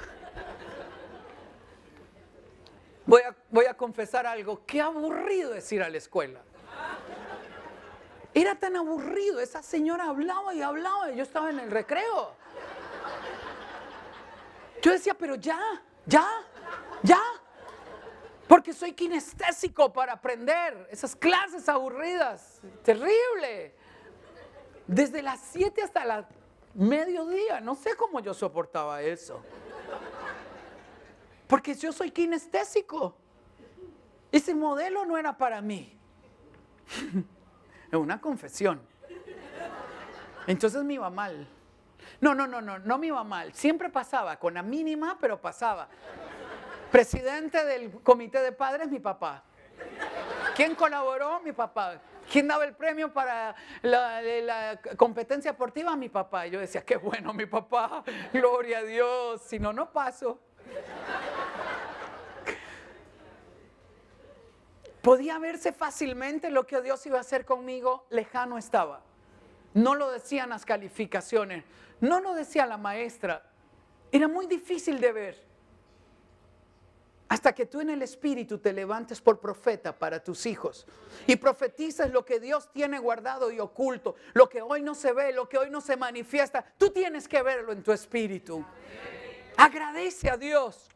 [3.06, 6.42] Voy a, voy a confesar algo, qué aburrido es ir a la escuela.
[8.34, 12.34] Era tan aburrido, esa señora hablaba y hablaba y yo estaba en el recreo.
[14.82, 15.58] Yo decía, pero ya,
[16.04, 16.26] ya,
[17.02, 17.20] ya.
[18.48, 22.60] Porque soy kinestésico para aprender esas clases aburridas.
[22.82, 23.74] Terrible.
[24.86, 26.26] Desde las 7 hasta la
[26.72, 27.60] mediodía.
[27.60, 29.42] No sé cómo yo soportaba eso.
[31.46, 33.16] Porque yo soy kinestésico.
[34.32, 35.98] Ese modelo no era para mí.
[37.90, 38.80] Es una confesión.
[40.46, 41.46] Entonces me iba mal.
[42.20, 43.52] No, no, no, no, no me iba mal.
[43.52, 45.88] Siempre pasaba, con la mínima, pero pasaba.
[46.90, 49.44] Presidente del comité de padres, mi papá.
[50.56, 51.40] ¿Quién colaboró?
[51.40, 52.00] Mi papá.
[52.30, 55.96] ¿Quién daba el premio para la, competencia deportiva?
[55.96, 56.46] Mi papá.
[56.46, 60.38] yo decía, qué bueno, mi papá, gloria a Dios, si no, no paso.
[65.02, 69.00] Podía verse fácilmente lo que Dios iba a hacer conmigo, lejano estaba.
[69.72, 71.64] No lo decían las calificaciones,
[72.00, 73.42] no lo decía la maestra.
[74.12, 75.47] Era muy difícil de ver.
[77.28, 80.86] Hasta que tú en el Espíritu te levantes por profeta para tus hijos
[81.26, 85.32] y profetices lo que Dios tiene guardado y oculto, lo que hoy no se ve,
[85.32, 88.64] lo que hoy no se manifiesta, tú tienes que verlo en tu espíritu.
[89.58, 90.88] Agradece a Dios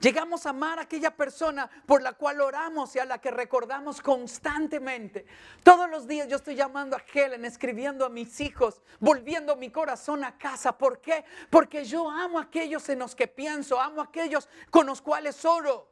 [0.00, 4.00] Llegamos a amar a aquella persona por la cual oramos y a la que recordamos
[4.00, 5.26] constantemente.
[5.64, 10.22] Todos los días yo estoy llamando a Helen, escribiendo a mis hijos, volviendo mi corazón
[10.22, 10.78] a casa.
[10.78, 11.24] ¿Por qué?
[11.50, 15.44] Porque yo amo a aquellos en los que pienso, amo a aquellos con los cuales
[15.44, 15.88] oro.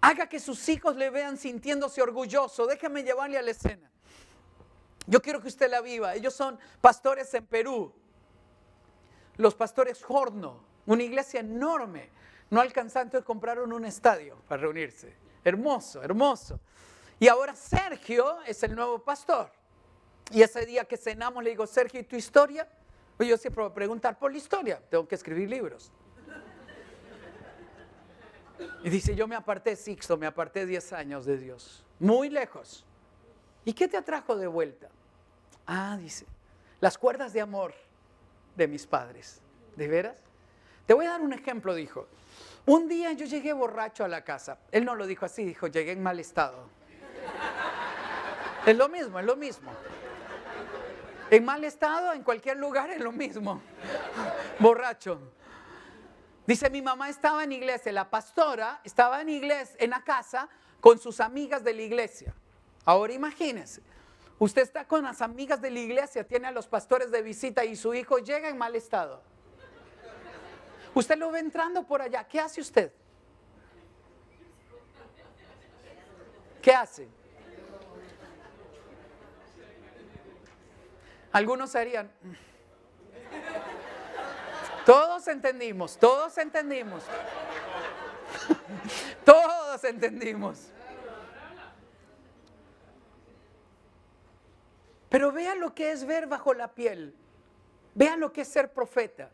[0.00, 2.66] Haga que sus hijos le vean sintiéndose orgulloso.
[2.66, 3.88] Déjame llevarle a la escena.
[5.06, 6.16] Yo quiero que usted la viva.
[6.16, 7.94] Ellos son pastores en Perú.
[9.36, 12.10] Los pastores Horno una iglesia enorme.
[12.50, 15.14] No alcanzando, compraron un estadio para reunirse.
[15.44, 16.60] Hermoso, hermoso.
[17.18, 19.50] Y ahora Sergio es el nuevo pastor.
[20.30, 22.68] Y ese día que cenamos le digo, Sergio, ¿y tu historia?
[23.16, 25.92] Pues yo siempre voy a preguntar por la historia, tengo que escribir libros.
[28.82, 32.84] Y dice, yo me aparté, Sixto, me aparté 10 años de Dios, muy lejos.
[33.64, 34.88] ¿Y qué te atrajo de vuelta?
[35.66, 36.26] Ah, dice,
[36.80, 37.74] las cuerdas de amor
[38.56, 39.40] de mis padres.
[39.76, 40.16] ¿De veras?
[40.86, 42.06] Te voy a dar un ejemplo, dijo.
[42.66, 44.58] Un día yo llegué borracho a la casa.
[44.72, 46.68] Él no lo dijo así, dijo, llegué en mal estado.
[48.64, 49.70] Es lo mismo, es lo mismo.
[51.30, 53.60] En mal estado, en cualquier lugar, es lo mismo.
[54.58, 55.20] Borracho.
[56.46, 60.48] Dice, mi mamá estaba en iglesia, la pastora estaba en iglesia, en la casa,
[60.80, 62.34] con sus amigas de la iglesia.
[62.84, 63.82] Ahora imagínense,
[64.38, 67.76] usted está con las amigas de la iglesia, tiene a los pastores de visita y
[67.76, 69.22] su hijo llega en mal estado.
[70.94, 72.92] Usted lo ve entrando por allá, ¿qué hace usted?
[76.62, 77.08] ¿Qué hace?
[81.32, 82.10] Algunos harían...
[84.86, 87.04] Todos entendimos, todos entendimos.
[89.24, 90.70] todos entendimos.
[95.08, 97.14] Pero vean lo que es ver bajo la piel.
[97.94, 99.30] Vean lo que es ser profeta.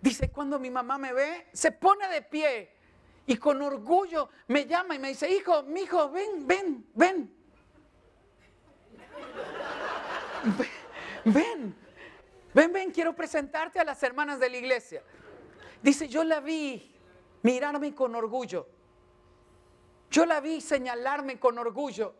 [0.00, 2.70] Dice, cuando mi mamá me ve, se pone de pie
[3.26, 7.34] y con orgullo me llama y me dice, hijo, mi hijo, ven, ven, ven.
[11.22, 11.76] Ven,
[12.54, 15.02] ven, ven, quiero presentarte a las hermanas de la iglesia.
[15.82, 16.96] Dice, yo la vi
[17.42, 18.66] mirarme con orgullo.
[20.10, 22.14] Yo la vi señalarme con orgullo.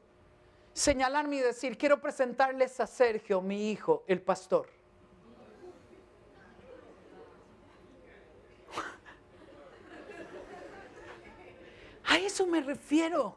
[0.74, 4.68] Señalarme y decir, quiero presentarles a Sergio, mi hijo, el pastor.
[12.30, 13.36] Eso me refiero.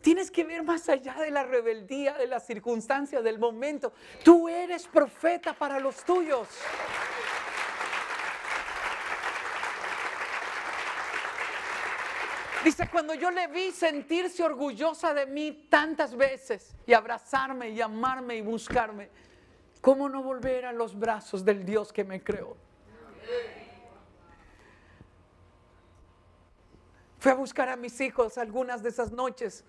[0.00, 3.92] Tienes que ver más allá de la rebeldía, de las circunstancias, del momento.
[4.22, 6.46] Tú eres profeta para los tuyos.
[12.64, 18.36] Dice, cuando yo le vi sentirse orgullosa de mí tantas veces y abrazarme y amarme
[18.36, 19.08] y buscarme,
[19.80, 22.56] ¿cómo no volver a los brazos del Dios que me creó?
[27.18, 29.64] Fui a buscar a mis hijos algunas de esas noches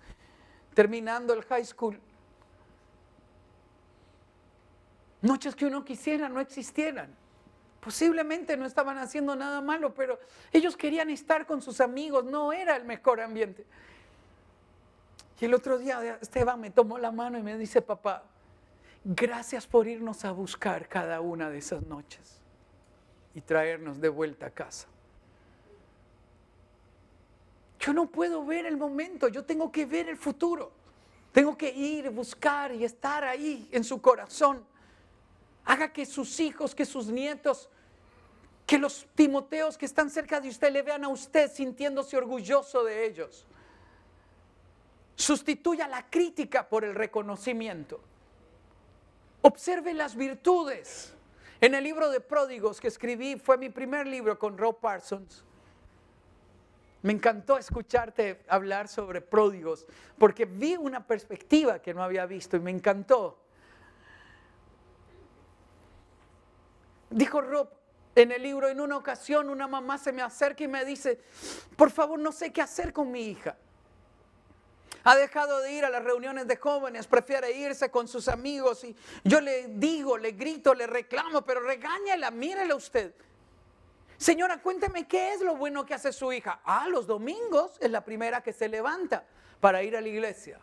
[0.74, 1.98] terminando el high school.
[5.22, 7.14] Noches que uno quisiera no existieran.
[7.80, 10.18] Posiblemente no estaban haciendo nada malo, pero
[10.52, 13.64] ellos querían estar con sus amigos, no era el mejor ambiente.
[15.40, 18.22] Y el otro día Esteban me tomó la mano y me dice, papá,
[19.04, 22.40] gracias por irnos a buscar cada una de esas noches
[23.34, 24.89] y traernos de vuelta a casa.
[27.80, 30.70] Yo no puedo ver el momento, yo tengo que ver el futuro.
[31.32, 34.64] Tengo que ir, buscar y estar ahí en su corazón.
[35.64, 37.70] Haga que sus hijos, que sus nietos,
[38.66, 43.06] que los Timoteos que están cerca de usted le vean a usted sintiéndose orgulloso de
[43.06, 43.46] ellos.
[45.16, 48.00] Sustituya la crítica por el reconocimiento.
[49.42, 51.14] Observe las virtudes.
[51.62, 55.44] En el libro de Pródigos que escribí, fue mi primer libro con Rob Parsons.
[57.02, 59.86] Me encantó escucharte hablar sobre pródigos,
[60.18, 63.38] porque vi una perspectiva que no había visto y me encantó.
[67.08, 67.68] Dijo Rob
[68.14, 71.20] en el libro, en una ocasión una mamá se me acerca y me dice,
[71.76, 73.56] por favor, no sé qué hacer con mi hija.
[75.04, 78.94] Ha dejado de ir a las reuniones de jóvenes, prefiere irse con sus amigos y
[79.24, 83.14] yo le digo, le grito, le reclamo, pero regáñela, mírela usted.
[84.20, 86.60] Señora, cuénteme qué es lo bueno que hace su hija.
[86.62, 89.24] Ah, los domingos es la primera que se levanta
[89.60, 90.60] para ir a la iglesia.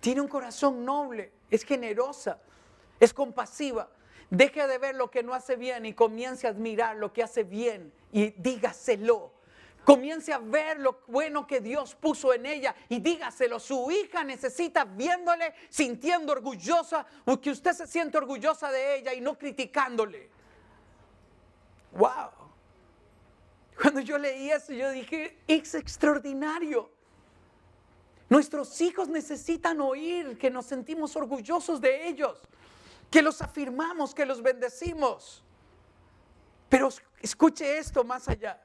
[0.00, 2.38] Tiene un corazón noble, es generosa,
[3.00, 3.88] es compasiva.
[4.28, 7.42] Deje de ver lo que no hace bien y comience a admirar lo que hace
[7.42, 9.32] bien y dígaselo.
[9.82, 13.60] Comience a ver lo bueno que Dios puso en ella y dígaselo.
[13.60, 19.22] Su hija necesita viéndole, sintiendo orgullosa, o que usted se siente orgullosa de ella y
[19.22, 20.28] no criticándole.
[21.92, 22.43] ¡Wow!
[23.80, 26.90] Cuando yo leí eso, yo dije, es extraordinario.
[28.28, 32.40] Nuestros hijos necesitan oír que nos sentimos orgullosos de ellos,
[33.10, 35.42] que los afirmamos, que los bendecimos.
[36.68, 36.88] Pero
[37.20, 38.60] escuche esto más allá.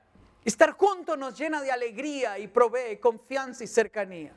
[0.46, 4.34] Estar juntos nos llena de alegría y provee confianza y cercanía.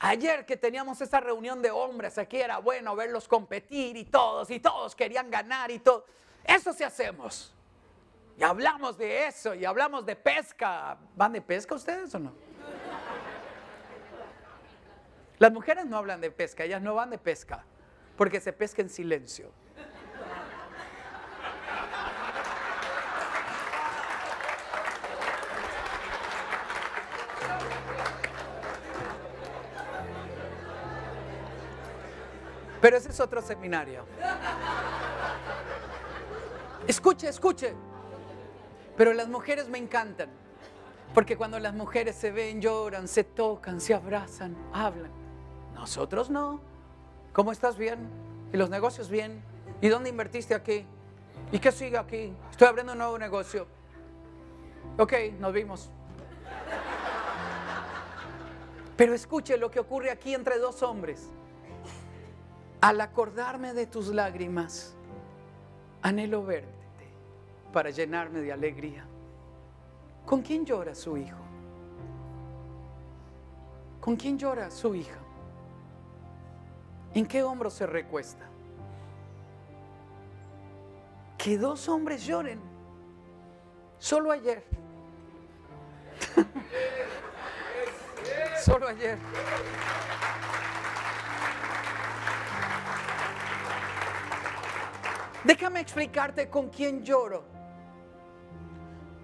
[0.00, 4.60] Ayer que teníamos esa reunión de hombres, aquí era bueno verlos competir y todos, y
[4.60, 6.06] todos querían ganar y todo.
[6.44, 7.52] Eso sí hacemos.
[8.38, 10.96] Y hablamos de eso y hablamos de pesca.
[11.16, 12.32] ¿Van de pesca ustedes o no?
[15.38, 17.64] Las mujeres no hablan de pesca, ellas no van de pesca,
[18.16, 19.50] porque se pesca en silencio.
[32.80, 34.06] Pero ese es otro seminario.
[36.86, 37.74] Escuche, escuche.
[38.98, 40.28] Pero las mujeres me encantan.
[41.14, 45.12] Porque cuando las mujeres se ven, lloran, se tocan, se abrazan, hablan.
[45.74, 46.60] Nosotros no.
[47.32, 48.10] ¿Cómo estás bien?
[48.52, 49.40] ¿Y los negocios bien?
[49.80, 50.84] ¿Y dónde invertiste aquí?
[51.52, 52.34] ¿Y qué sigue aquí?
[52.50, 53.68] Estoy abriendo un nuevo negocio.
[54.98, 55.90] Ok, nos vimos.
[58.96, 61.28] Pero escuche lo que ocurre aquí entre dos hombres.
[62.80, 64.96] Al acordarme de tus lágrimas,
[66.02, 66.77] anhelo verte
[67.72, 69.06] para llenarme de alegría.
[70.24, 71.38] ¿Con quién llora su hijo?
[74.00, 75.18] ¿Con quién llora su hija?
[77.14, 78.44] ¿En qué hombro se recuesta?
[81.36, 82.60] Que dos hombres lloren.
[83.98, 84.64] Solo ayer.
[88.64, 89.18] Solo ayer.
[95.44, 97.57] Déjame explicarte con quién lloro.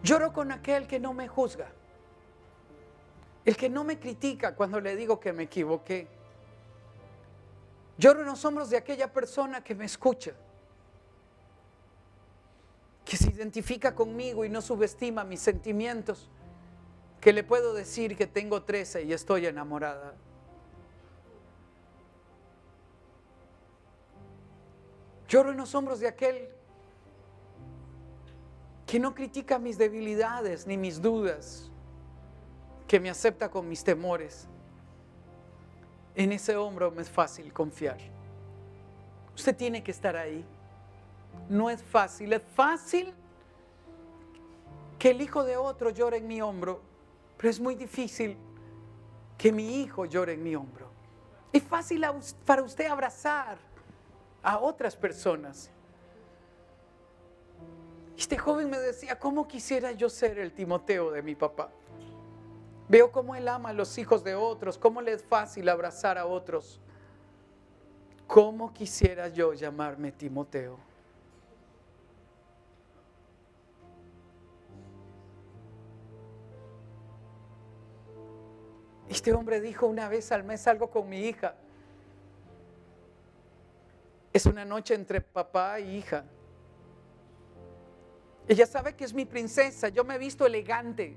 [0.04, 1.66] Lloro con aquel que no me juzga.
[3.42, 6.06] El que no me critica cuando le digo que me equivoqué.
[7.96, 10.32] Lloro en los hombros de aquella persona que me escucha.
[13.02, 16.28] Que se identifica conmigo y no subestima mis sentimientos.
[17.18, 20.12] Que le puedo decir que tengo 13 y estoy enamorada.
[25.28, 26.50] Lloro en los hombros de aquel
[28.86, 31.70] que no critica mis debilidades ni mis dudas,
[32.86, 34.46] que me acepta con mis temores.
[36.14, 37.98] En ese hombro me es fácil confiar.
[39.34, 40.44] Usted tiene que estar ahí.
[41.48, 42.32] No es fácil.
[42.32, 43.12] Es fácil
[44.98, 46.80] que el hijo de otro llore en mi hombro,
[47.36, 48.36] pero es muy difícil
[49.36, 50.88] que mi hijo llore en mi hombro.
[51.52, 52.04] Es fácil
[52.44, 53.58] para usted abrazar
[54.42, 55.70] a otras personas.
[58.16, 61.70] Este joven me decía, ¿cómo quisiera yo ser el Timoteo de mi papá?
[62.88, 66.26] Veo cómo él ama a los hijos de otros, cómo le es fácil abrazar a
[66.26, 66.80] otros.
[68.26, 70.78] ¿Cómo quisiera yo llamarme Timoteo?
[79.08, 81.54] Este hombre dijo una vez al mes algo con mi hija.
[84.32, 86.24] Es una noche entre papá y hija.
[88.46, 91.16] Ella sabe que es mi princesa, yo me he visto elegante.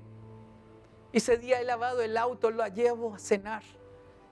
[1.12, 3.62] Ese día he lavado el auto, lo llevo a cenar.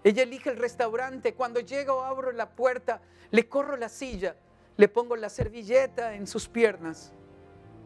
[0.05, 1.35] Ella elige el restaurante.
[1.35, 4.37] Cuando llego, abro la puerta, le corro la silla,
[4.77, 7.13] le pongo la servilleta en sus piernas,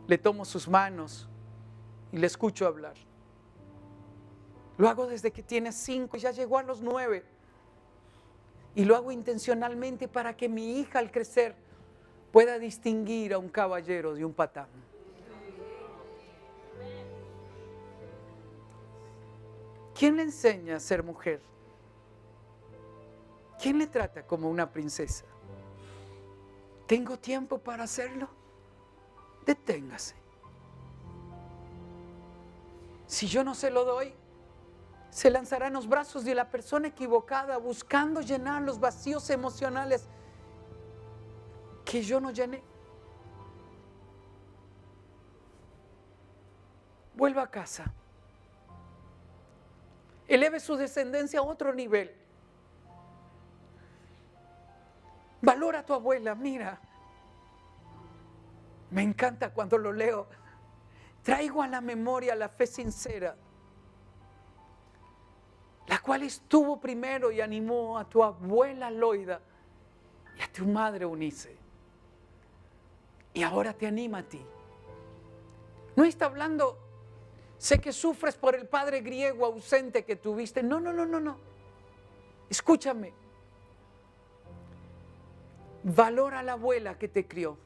[0.07, 1.29] le tomo sus manos
[2.13, 2.95] y le escucho hablar.
[4.77, 7.25] Lo hago desde que tiene cinco, ya llegó a los nueve.
[8.75, 11.55] Y lo hago intencionalmente para que mi hija al crecer
[12.33, 14.69] pueda distinguir a un caballero de un patán.
[20.01, 21.43] ¿Quién le enseña a ser mujer?
[23.61, 25.27] ¿Quién le trata como una princesa?
[26.87, 28.27] ¿Tengo tiempo para hacerlo?
[29.45, 30.15] Deténgase.
[33.07, 34.15] Si yo no se lo doy,
[35.11, 40.09] se lanzará en los brazos de la persona equivocada buscando llenar los vacíos emocionales
[41.85, 42.63] que yo no llené.
[47.15, 47.93] Vuelva a casa.
[50.31, 52.11] Eleve su descendencia a otro nivel.
[55.43, 56.81] Valora a tu abuela, mira.
[58.91, 60.27] Me encanta cuando lo leo.
[61.23, 63.37] Traigo a la memoria la fe sincera
[65.91, 69.41] la cual estuvo primero y animó a tu abuela Loida
[70.39, 71.57] y a tu madre Unice.
[73.35, 74.41] Y ahora te anima a ti.
[75.97, 76.79] No está hablando,
[77.61, 80.63] sé que sufres por el padre griego ausente que tuviste.
[80.63, 81.37] No, no, no, no, no.
[82.49, 83.13] Escúchame.
[85.83, 87.59] Valora a la abuela que te crió.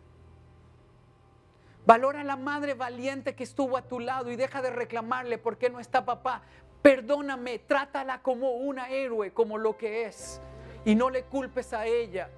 [1.87, 5.59] Valora a la madre valiente que estuvo a tu lado y deja de reclamarle por
[5.59, 6.43] qué no está papá,
[6.85, 10.39] Perdóname, trátala como una héroe, como lo que es.
[10.85, 12.29] Y no le culpes a ella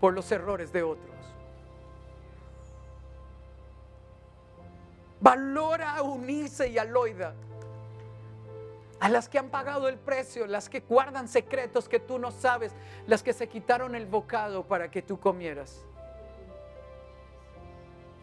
[0.00, 1.14] por los errores de otros.
[5.20, 7.34] Valora a Unice y a Loida.
[9.00, 12.72] A las que han pagado el precio, las que guardan secretos que tú no sabes,
[13.06, 15.84] las que se quitaron el bocado para que tú comieras.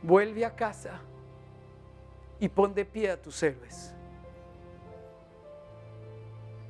[0.02, 1.00] Vuelve a casa
[2.40, 3.94] y pon de pie a tus héroes.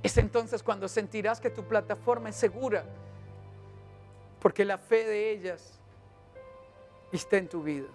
[0.04, 2.86] Es entonces cuando sentirás que tu plataforma es segura,
[4.40, 5.80] porque la fe de ellas
[7.12, 7.88] está en tu vida.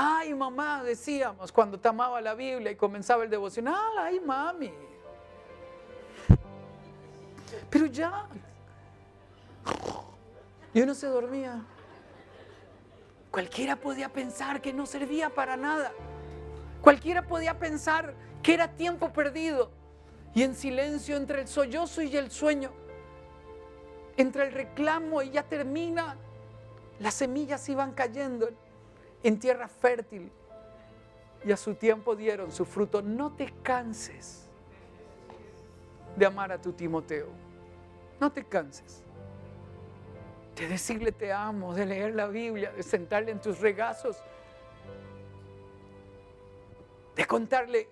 [0.00, 4.72] Ay, mamá, decíamos cuando te amaba la Biblia y comenzaba el devocional, ay, mami.
[7.68, 8.28] Pero ya.
[10.72, 11.64] Y uno se dormía.
[13.32, 15.90] Cualquiera podía pensar que no servía para nada.
[16.80, 19.72] Cualquiera podía pensar que era tiempo perdido.
[20.32, 22.70] Y en silencio entre el sollozo y el sueño,
[24.16, 26.16] entre el reclamo y ya termina,
[27.00, 28.50] las semillas iban cayendo
[29.22, 30.30] en tierra fértil
[31.44, 33.02] y a su tiempo dieron su fruto.
[33.02, 34.48] No te canses
[36.16, 37.28] de amar a tu Timoteo.
[38.20, 39.02] No te canses
[40.58, 44.16] de decirle te amo, de leer la Biblia, de sentarle en tus regazos,
[47.14, 47.88] de contarle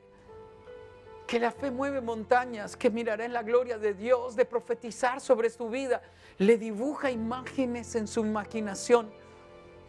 [1.27, 5.51] que la fe mueve montañas, que mirará en la gloria de Dios, de profetizar sobre
[5.51, 6.03] su vida.
[6.39, 9.13] Le dibuja imágenes en su imaginación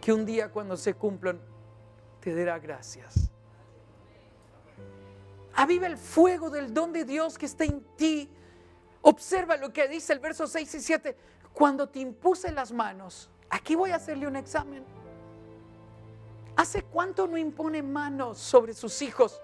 [0.02, 1.40] que un día cuando se cumplan
[2.20, 3.30] te dará gracias.
[5.54, 8.30] Aviva el fuego del don de Dios que está en ti.
[9.02, 11.16] Observa lo que dice el verso 6 y 7
[11.58, 14.86] cuando te impuse las manos, aquí voy a hacerle un examen.
[16.56, 19.42] ¿Hace cuánto no impone manos sobre sus hijos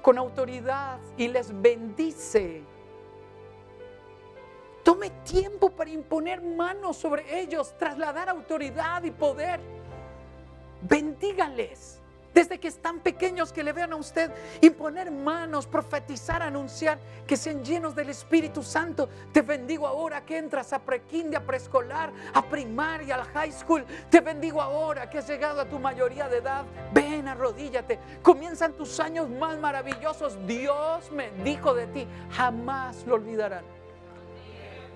[0.00, 2.62] con autoridad y les bendice?
[4.84, 9.58] Tome tiempo para imponer manos sobre ellos, trasladar autoridad y poder.
[10.82, 12.00] Bendígales
[12.34, 17.64] desde que están pequeños que le vean a usted imponer manos, profetizar, anunciar, que sean
[17.64, 19.08] llenos del Espíritu Santo.
[19.32, 23.84] Te bendigo ahora que entras a prekinder, a preescolar, a primaria, al high school.
[24.08, 26.64] Te bendigo ahora que has llegado a tu mayoría de edad.
[26.92, 27.98] Ven, arrodíllate.
[28.22, 30.38] Comienzan tus años más maravillosos.
[30.46, 33.64] Dios me dijo de ti, jamás lo olvidarán.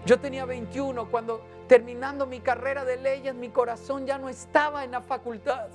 [0.06, 4.90] Yo tenía 21 cuando terminando mi carrera de leyes, mi corazón ya no estaba en
[4.90, 5.68] la facultad.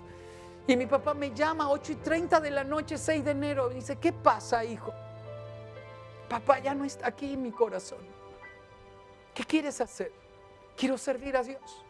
[0.68, 3.72] Y mi papá me llama a 8 y 30 de la noche, 6 de enero,
[3.72, 4.94] y dice, ¿qué pasa, hijo?
[6.30, 8.00] Papá ya no está aquí en mi corazón.
[9.34, 10.12] ¿Qué quieres hacer?
[10.78, 11.86] Quiero servir a Dios.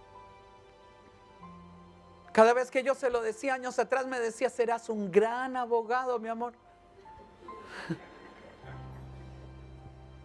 [2.32, 6.20] Cada vez que yo se lo decía años atrás, me decía, serás un gran abogado,
[6.20, 6.54] mi amor.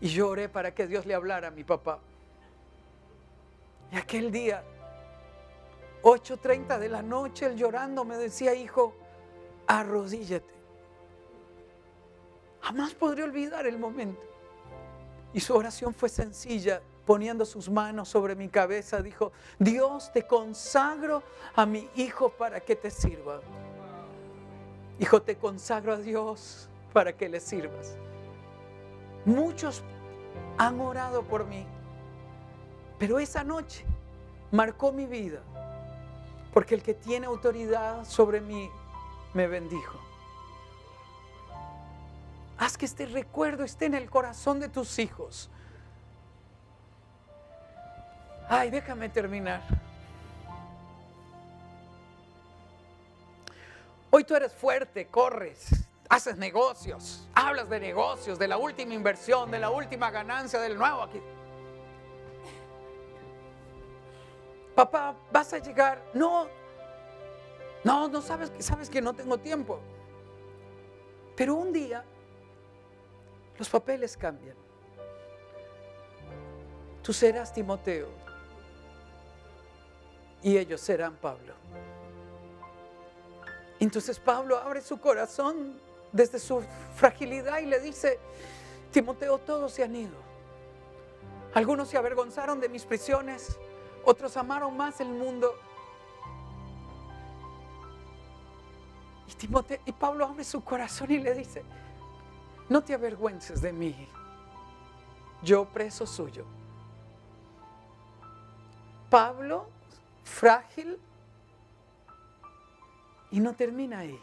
[0.00, 1.98] Y lloré para que Dios le hablara a mi papá.
[3.92, 4.64] Y aquel día
[6.02, 8.94] 8.30 de la noche, él llorando me decía, hijo,
[9.66, 10.54] arrodíllate.
[12.60, 14.22] Jamás podré olvidar el momento.
[15.32, 21.22] Y su oración fue sencilla, poniendo sus manos sobre mi cabeza, dijo, Dios te consagro
[21.54, 23.40] a mi hijo para que te sirva.
[24.98, 27.96] Hijo, te consagro a Dios para que le sirvas.
[29.24, 29.82] Muchos
[30.56, 31.66] han orado por mí,
[33.06, 33.84] pero esa noche
[34.50, 35.42] marcó mi vida
[36.54, 38.70] porque el que tiene autoridad sobre mí
[39.34, 40.00] me bendijo.
[42.56, 45.50] Haz que este recuerdo esté en el corazón de tus hijos.
[48.48, 49.60] Ay, déjame terminar.
[54.08, 55.68] Hoy tú eres fuerte, corres,
[56.08, 61.02] haces negocios, hablas de negocios, de la última inversión, de la última ganancia, del nuevo
[61.02, 61.20] aquí.
[64.74, 66.02] Papá, vas a llegar.
[66.14, 66.48] No,
[67.82, 69.80] no, no sabes, sabes que no tengo tiempo.
[71.36, 72.04] Pero un día
[73.58, 74.56] los papeles cambian.
[77.02, 78.08] Tú serás Timoteo
[80.42, 81.54] y ellos serán Pablo.
[83.80, 85.78] Entonces Pablo abre su corazón
[86.12, 86.62] desde su
[86.94, 88.18] fragilidad y le dice,
[88.92, 90.16] Timoteo, todos se han ido.
[91.54, 93.58] Algunos se avergonzaron de mis prisiones,
[94.04, 95.54] otros amaron más el mundo.
[99.26, 101.64] Y, y Pablo abre su corazón y le dice,
[102.68, 104.08] no te avergüences de mí,
[105.42, 106.44] yo preso suyo.
[109.10, 109.68] Pablo,
[110.24, 110.98] frágil,
[113.34, 114.20] y no termina ahí.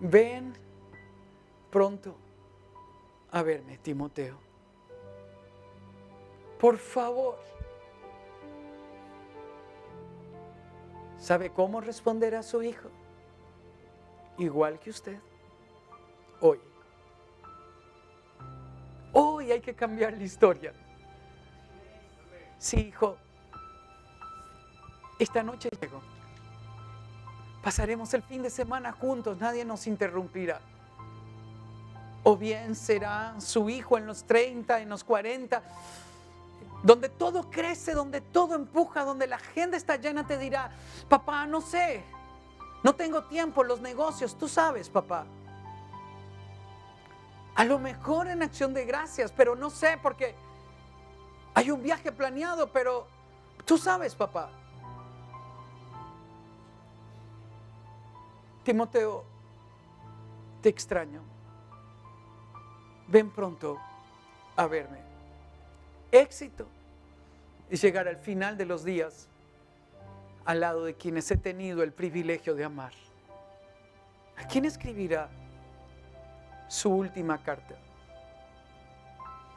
[0.00, 0.54] Ven
[1.70, 2.16] pronto
[3.30, 4.47] a verme, Timoteo.
[6.58, 7.38] Por favor,
[11.18, 12.88] ¿Sabe cómo responder a su hijo?
[14.38, 15.18] Igual que usted.
[16.40, 16.60] Hoy.
[19.12, 20.72] Hoy hay que cambiar la historia.
[22.58, 23.16] Sí, hijo.
[25.18, 26.00] Esta noche llego.
[27.62, 30.60] Pasaremos el fin de semana juntos, nadie nos interrumpirá.
[32.22, 35.62] O bien será su hijo en los 30, en los 40,
[36.82, 40.70] donde todo crece, donde todo empuja, donde la gente está llena, te dirá,
[41.08, 42.04] papá, no sé,
[42.82, 45.26] no tengo tiempo, los negocios, tú sabes, papá.
[47.54, 50.34] A lo mejor en acción de gracias, pero no sé porque
[51.54, 53.08] hay un viaje planeado, pero
[53.64, 54.50] tú sabes, papá.
[58.62, 59.24] Timoteo,
[60.60, 61.22] te extraño.
[63.08, 63.78] Ven pronto
[64.54, 65.07] a verme.
[66.10, 66.66] Éxito
[67.70, 69.28] es llegar al final de los días
[70.44, 72.92] al lado de quienes he tenido el privilegio de amar.
[74.38, 75.28] ¿A quién escribirá
[76.68, 77.74] su última carta?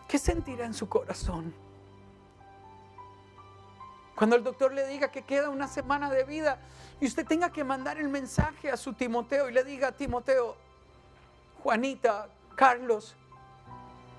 [0.08, 1.54] ¿Qué sentirá en su corazón?
[4.16, 6.60] Cuando el doctor le diga que queda una semana de vida
[7.00, 10.58] y usted tenga que mandar el mensaje a su Timoteo y le diga, Timoteo,
[11.64, 13.16] Juanita, Carlos,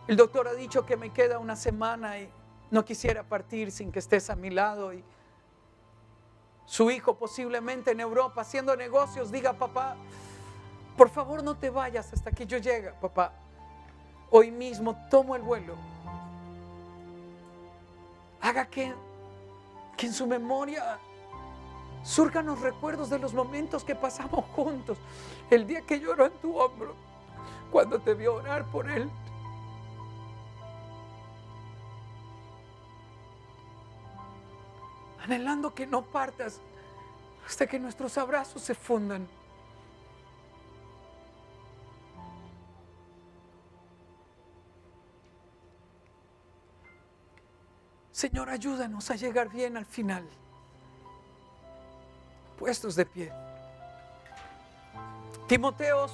[0.09, 2.29] el doctor ha dicho que me queda una semana y
[2.71, 4.93] no quisiera partir sin que estés a mi lado.
[4.93, 5.05] Y
[6.67, 9.97] su hijo posiblemente en Europa haciendo negocios diga, papá,
[10.97, 13.33] por favor no te vayas hasta que yo llegue, papá.
[14.31, 15.77] Hoy mismo tomo el vuelo.
[18.41, 18.95] Haga que
[19.97, 20.99] que en su memoria
[22.03, 24.99] surjan los recuerdos de los momentos que pasamos juntos.
[25.51, 26.95] El día que lloró en tu hombro,
[27.71, 29.09] cuando te vio orar por él.
[35.23, 36.61] Anhelando que no partas
[37.47, 39.27] hasta que nuestros abrazos se fundan.
[48.11, 50.29] Señor, ayúdanos a llegar bien al final.
[52.59, 53.33] Puestos de pie.
[55.49, 56.13] Timoteos,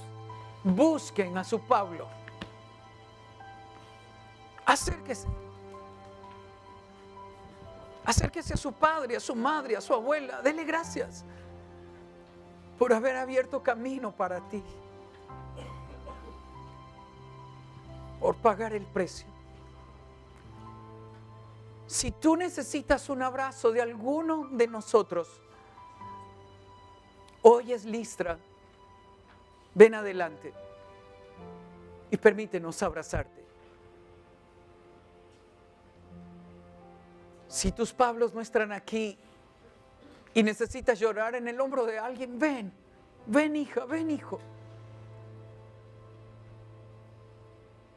[0.64, 2.08] busquen a su Pablo.
[4.64, 5.28] Acérquese.
[8.08, 10.40] Acérquese a su padre, a su madre, a su abuela.
[10.40, 11.26] Dele gracias
[12.78, 14.64] por haber abierto camino para ti.
[18.18, 19.26] Por pagar el precio.
[21.86, 25.28] Si tú necesitas un abrazo de alguno de nosotros,
[27.42, 28.38] hoy es Listra,
[29.74, 30.54] ven adelante
[32.10, 33.47] y permítenos abrazarte.
[37.58, 39.18] Si tus Pablos no están aquí
[40.32, 42.72] y necesitas llorar en el hombro de alguien, ven,
[43.26, 44.38] ven hija, ven hijo.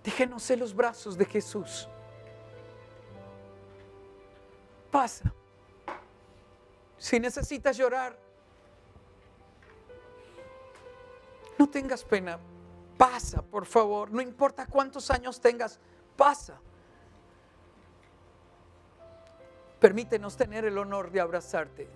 [0.03, 1.87] Déjenos en los brazos de Jesús.
[4.89, 5.31] Pasa.
[6.97, 8.17] Si necesitas llorar,
[11.59, 12.39] no tengas pena.
[12.97, 14.09] Pasa, por favor.
[14.09, 15.79] No importa cuántos años tengas,
[16.17, 16.59] pasa.
[19.81, 21.87] Permítenos tener el honor de abrazarte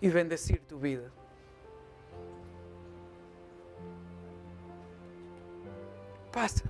[0.00, 1.08] y bendecir tu vida.
[6.32, 6.64] Pasa.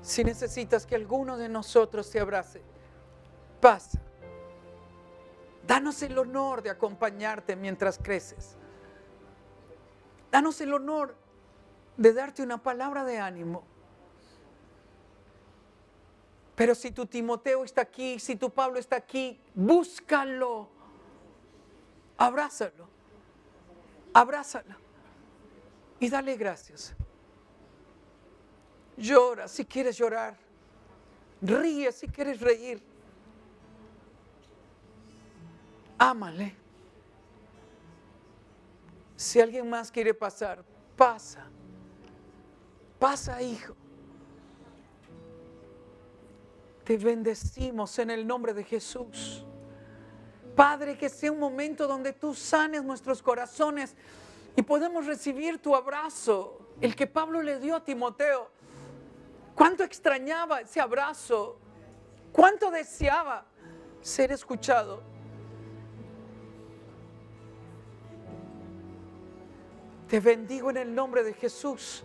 [0.00, 2.62] Si necesitas que alguno de nosotros te abrace,
[3.60, 4.00] pasa.
[5.66, 8.56] Danos el honor de acompañarte mientras creces.
[10.30, 11.19] Danos el honor
[11.96, 13.62] de darte una palabra de ánimo.
[16.54, 20.68] Pero si tu Timoteo está aquí, si tu Pablo está aquí, búscalo.
[22.18, 22.86] Abrázalo.
[24.12, 24.74] Abrázalo.
[25.98, 26.94] Y dale gracias.
[28.96, 30.36] Llora si quieres llorar.
[31.40, 32.82] Ríe si quieres reír.
[35.96, 36.54] Ámale.
[39.16, 40.64] Si alguien más quiere pasar,
[40.96, 41.46] pasa.
[43.00, 43.74] Pasa, hijo.
[46.84, 49.42] Te bendecimos en el nombre de Jesús.
[50.54, 53.96] Padre, que sea un momento donde tú sanes nuestros corazones
[54.54, 58.50] y podemos recibir tu abrazo, el que Pablo le dio a Timoteo
[59.54, 61.58] cuánto extrañaba ese abrazo,
[62.32, 63.46] cuánto deseaba
[64.02, 65.02] ser escuchado.
[70.06, 72.04] Te bendigo en el nombre de Jesús.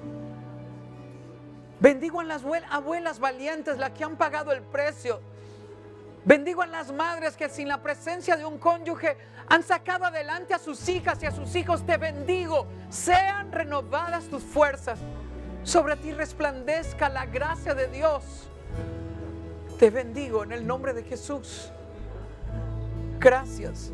[1.80, 5.20] Bendigo a las abuelas valientes, las que han pagado el precio.
[6.24, 9.18] Bendigo a las madres que sin la presencia de un cónyuge
[9.48, 11.86] han sacado adelante a sus hijas y a sus hijos.
[11.86, 12.66] Te bendigo.
[12.90, 15.00] Sean renovadas tus fuerzas.
[15.64, 18.24] Sobre ti resplandezca la gracia de Dios.
[19.78, 21.70] Te bendigo en el nombre de Jesús.
[23.20, 23.92] Gracias.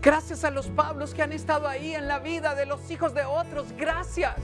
[0.00, 3.24] Gracias a los Pablos que han estado ahí en la vida de los hijos de
[3.24, 3.72] otros.
[3.76, 4.34] Gracias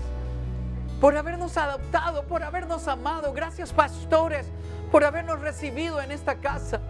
[1.02, 3.32] por habernos adoptado, por habernos amado.
[3.32, 4.46] Gracias pastores
[4.92, 6.80] por habernos recibido en esta casa.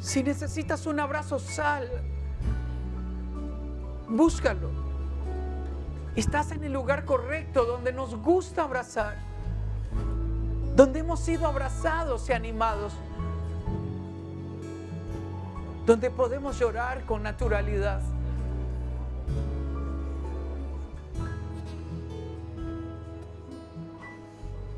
[0.00, 1.88] Si necesitas un abrazo, sal.
[4.08, 4.70] Búscalo.
[6.16, 9.16] Estás en el lugar correcto donde nos gusta abrazar.
[10.74, 12.94] Donde hemos sido abrazados y animados.
[15.86, 18.02] Donde podemos llorar con naturalidad.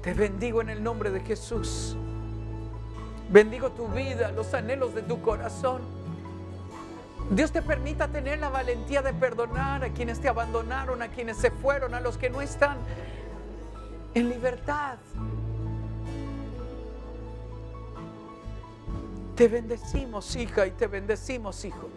[0.03, 1.97] Te bendigo en el nombre de Jesús.
[3.31, 5.81] Bendigo tu vida, los anhelos de tu corazón.
[7.31, 11.53] Dios te permita tener la valentía de perdonar a quienes te abandonaron, a quienes se
[11.53, 12.79] fueron, a los que no están
[14.15, 14.99] en libertad.
[19.37, 21.89] Te bendecimos, hija, y te bendecimos, hijo.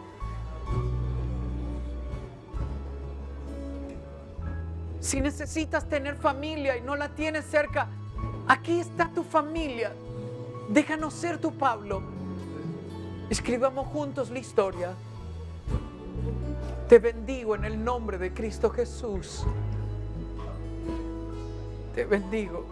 [5.05, 7.87] Si necesitas tener familia y no la tienes cerca,
[8.47, 9.93] aquí está tu familia.
[10.67, 12.01] Déjanos ser tu Pablo.
[13.29, 14.95] Escribamos juntos la historia.
[16.89, 19.45] Te bendigo en el nombre de Cristo Jesús.
[21.93, 22.65] Te bendigo.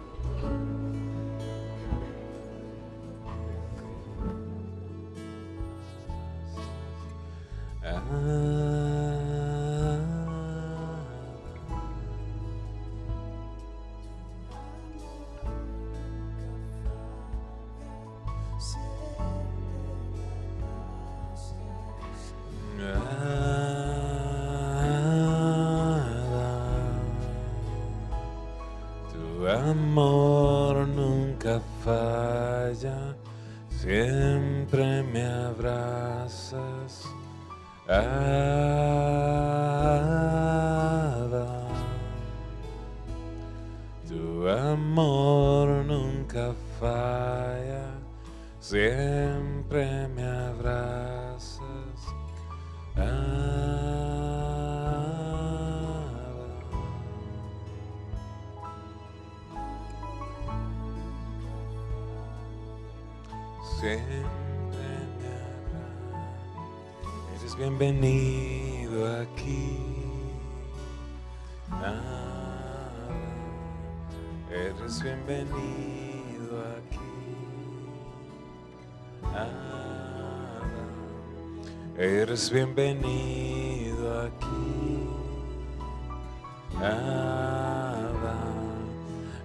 [81.98, 85.08] Eres bienvenido aquí.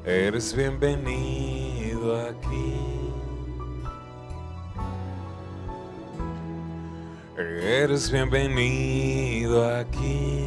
[0.06, 2.74] Eres bienvenido aquí.
[7.36, 10.46] Eres bienvenido aquí.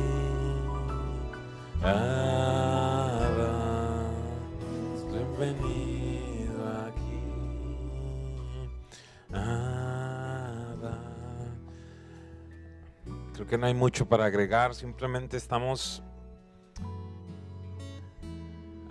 [13.52, 16.02] Que no hay mucho para agregar, simplemente estamos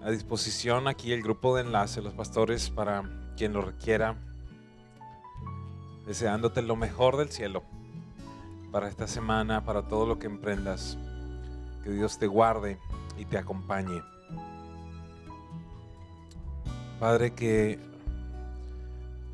[0.05, 3.05] a disposición aquí el grupo de enlace, los pastores, para
[3.39, 4.19] quien lo requiera,
[6.07, 7.63] deseándote lo mejor del cielo
[8.71, 10.99] para esta semana, para todo lo que emprendas.
[11.83, 12.79] Que Dios te guarde
[13.17, 14.03] y te acompañe.
[16.99, 17.79] Padre, que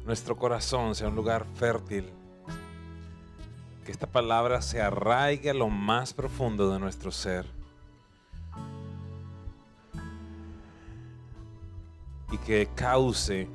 [0.05, 2.12] nuestro corazón sea un lugar fértil
[3.87, 7.47] que esta palabra se arraigue a lo más profundo de nuestro ser.
[12.32, 13.49] Y que cause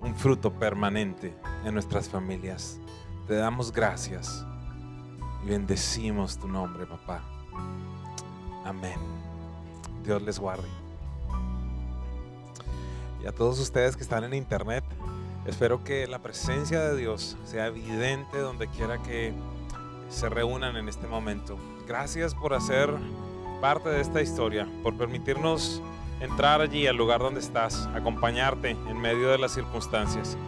[0.00, 2.78] un fruto permanente en nuestras familias.
[3.28, 4.46] Te damos gracias
[5.44, 7.22] y bendecimos tu nombre, papá.
[8.64, 8.98] Amén.
[10.02, 10.68] Dios les guarde.
[13.22, 14.84] Y a todos ustedes que están en internet,
[15.46, 19.34] Espero que la presencia de Dios sea evidente donde quiera que
[20.08, 21.58] se reúnan en este momento.
[21.86, 22.90] Gracias por hacer
[23.60, 25.82] parte de esta historia, por permitirnos
[26.20, 30.38] entrar allí al lugar donde estás, acompañarte en medio de las circunstancias.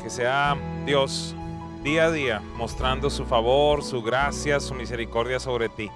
[0.00, 1.34] Que sea Dios
[1.82, 5.90] día a día mostrando su favor, su gracia, su misericordia sobre ti.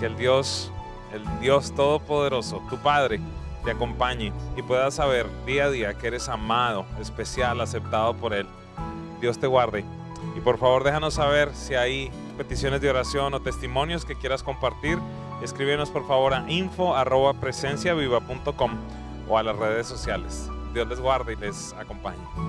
[0.00, 0.72] Que el Dios,
[1.12, 3.20] el Dios Todopoderoso, tu Padre,
[3.70, 8.46] acompañe y puedas saber día a día que eres amado, especial, aceptado por Él.
[9.20, 9.84] Dios te guarde.
[10.36, 14.98] Y por favor déjanos saber si hay peticiones de oración o testimonios que quieras compartir.
[15.42, 16.94] Escríbenos por favor a info
[19.28, 20.48] o a las redes sociales.
[20.72, 22.47] Dios les guarde y les acompañe.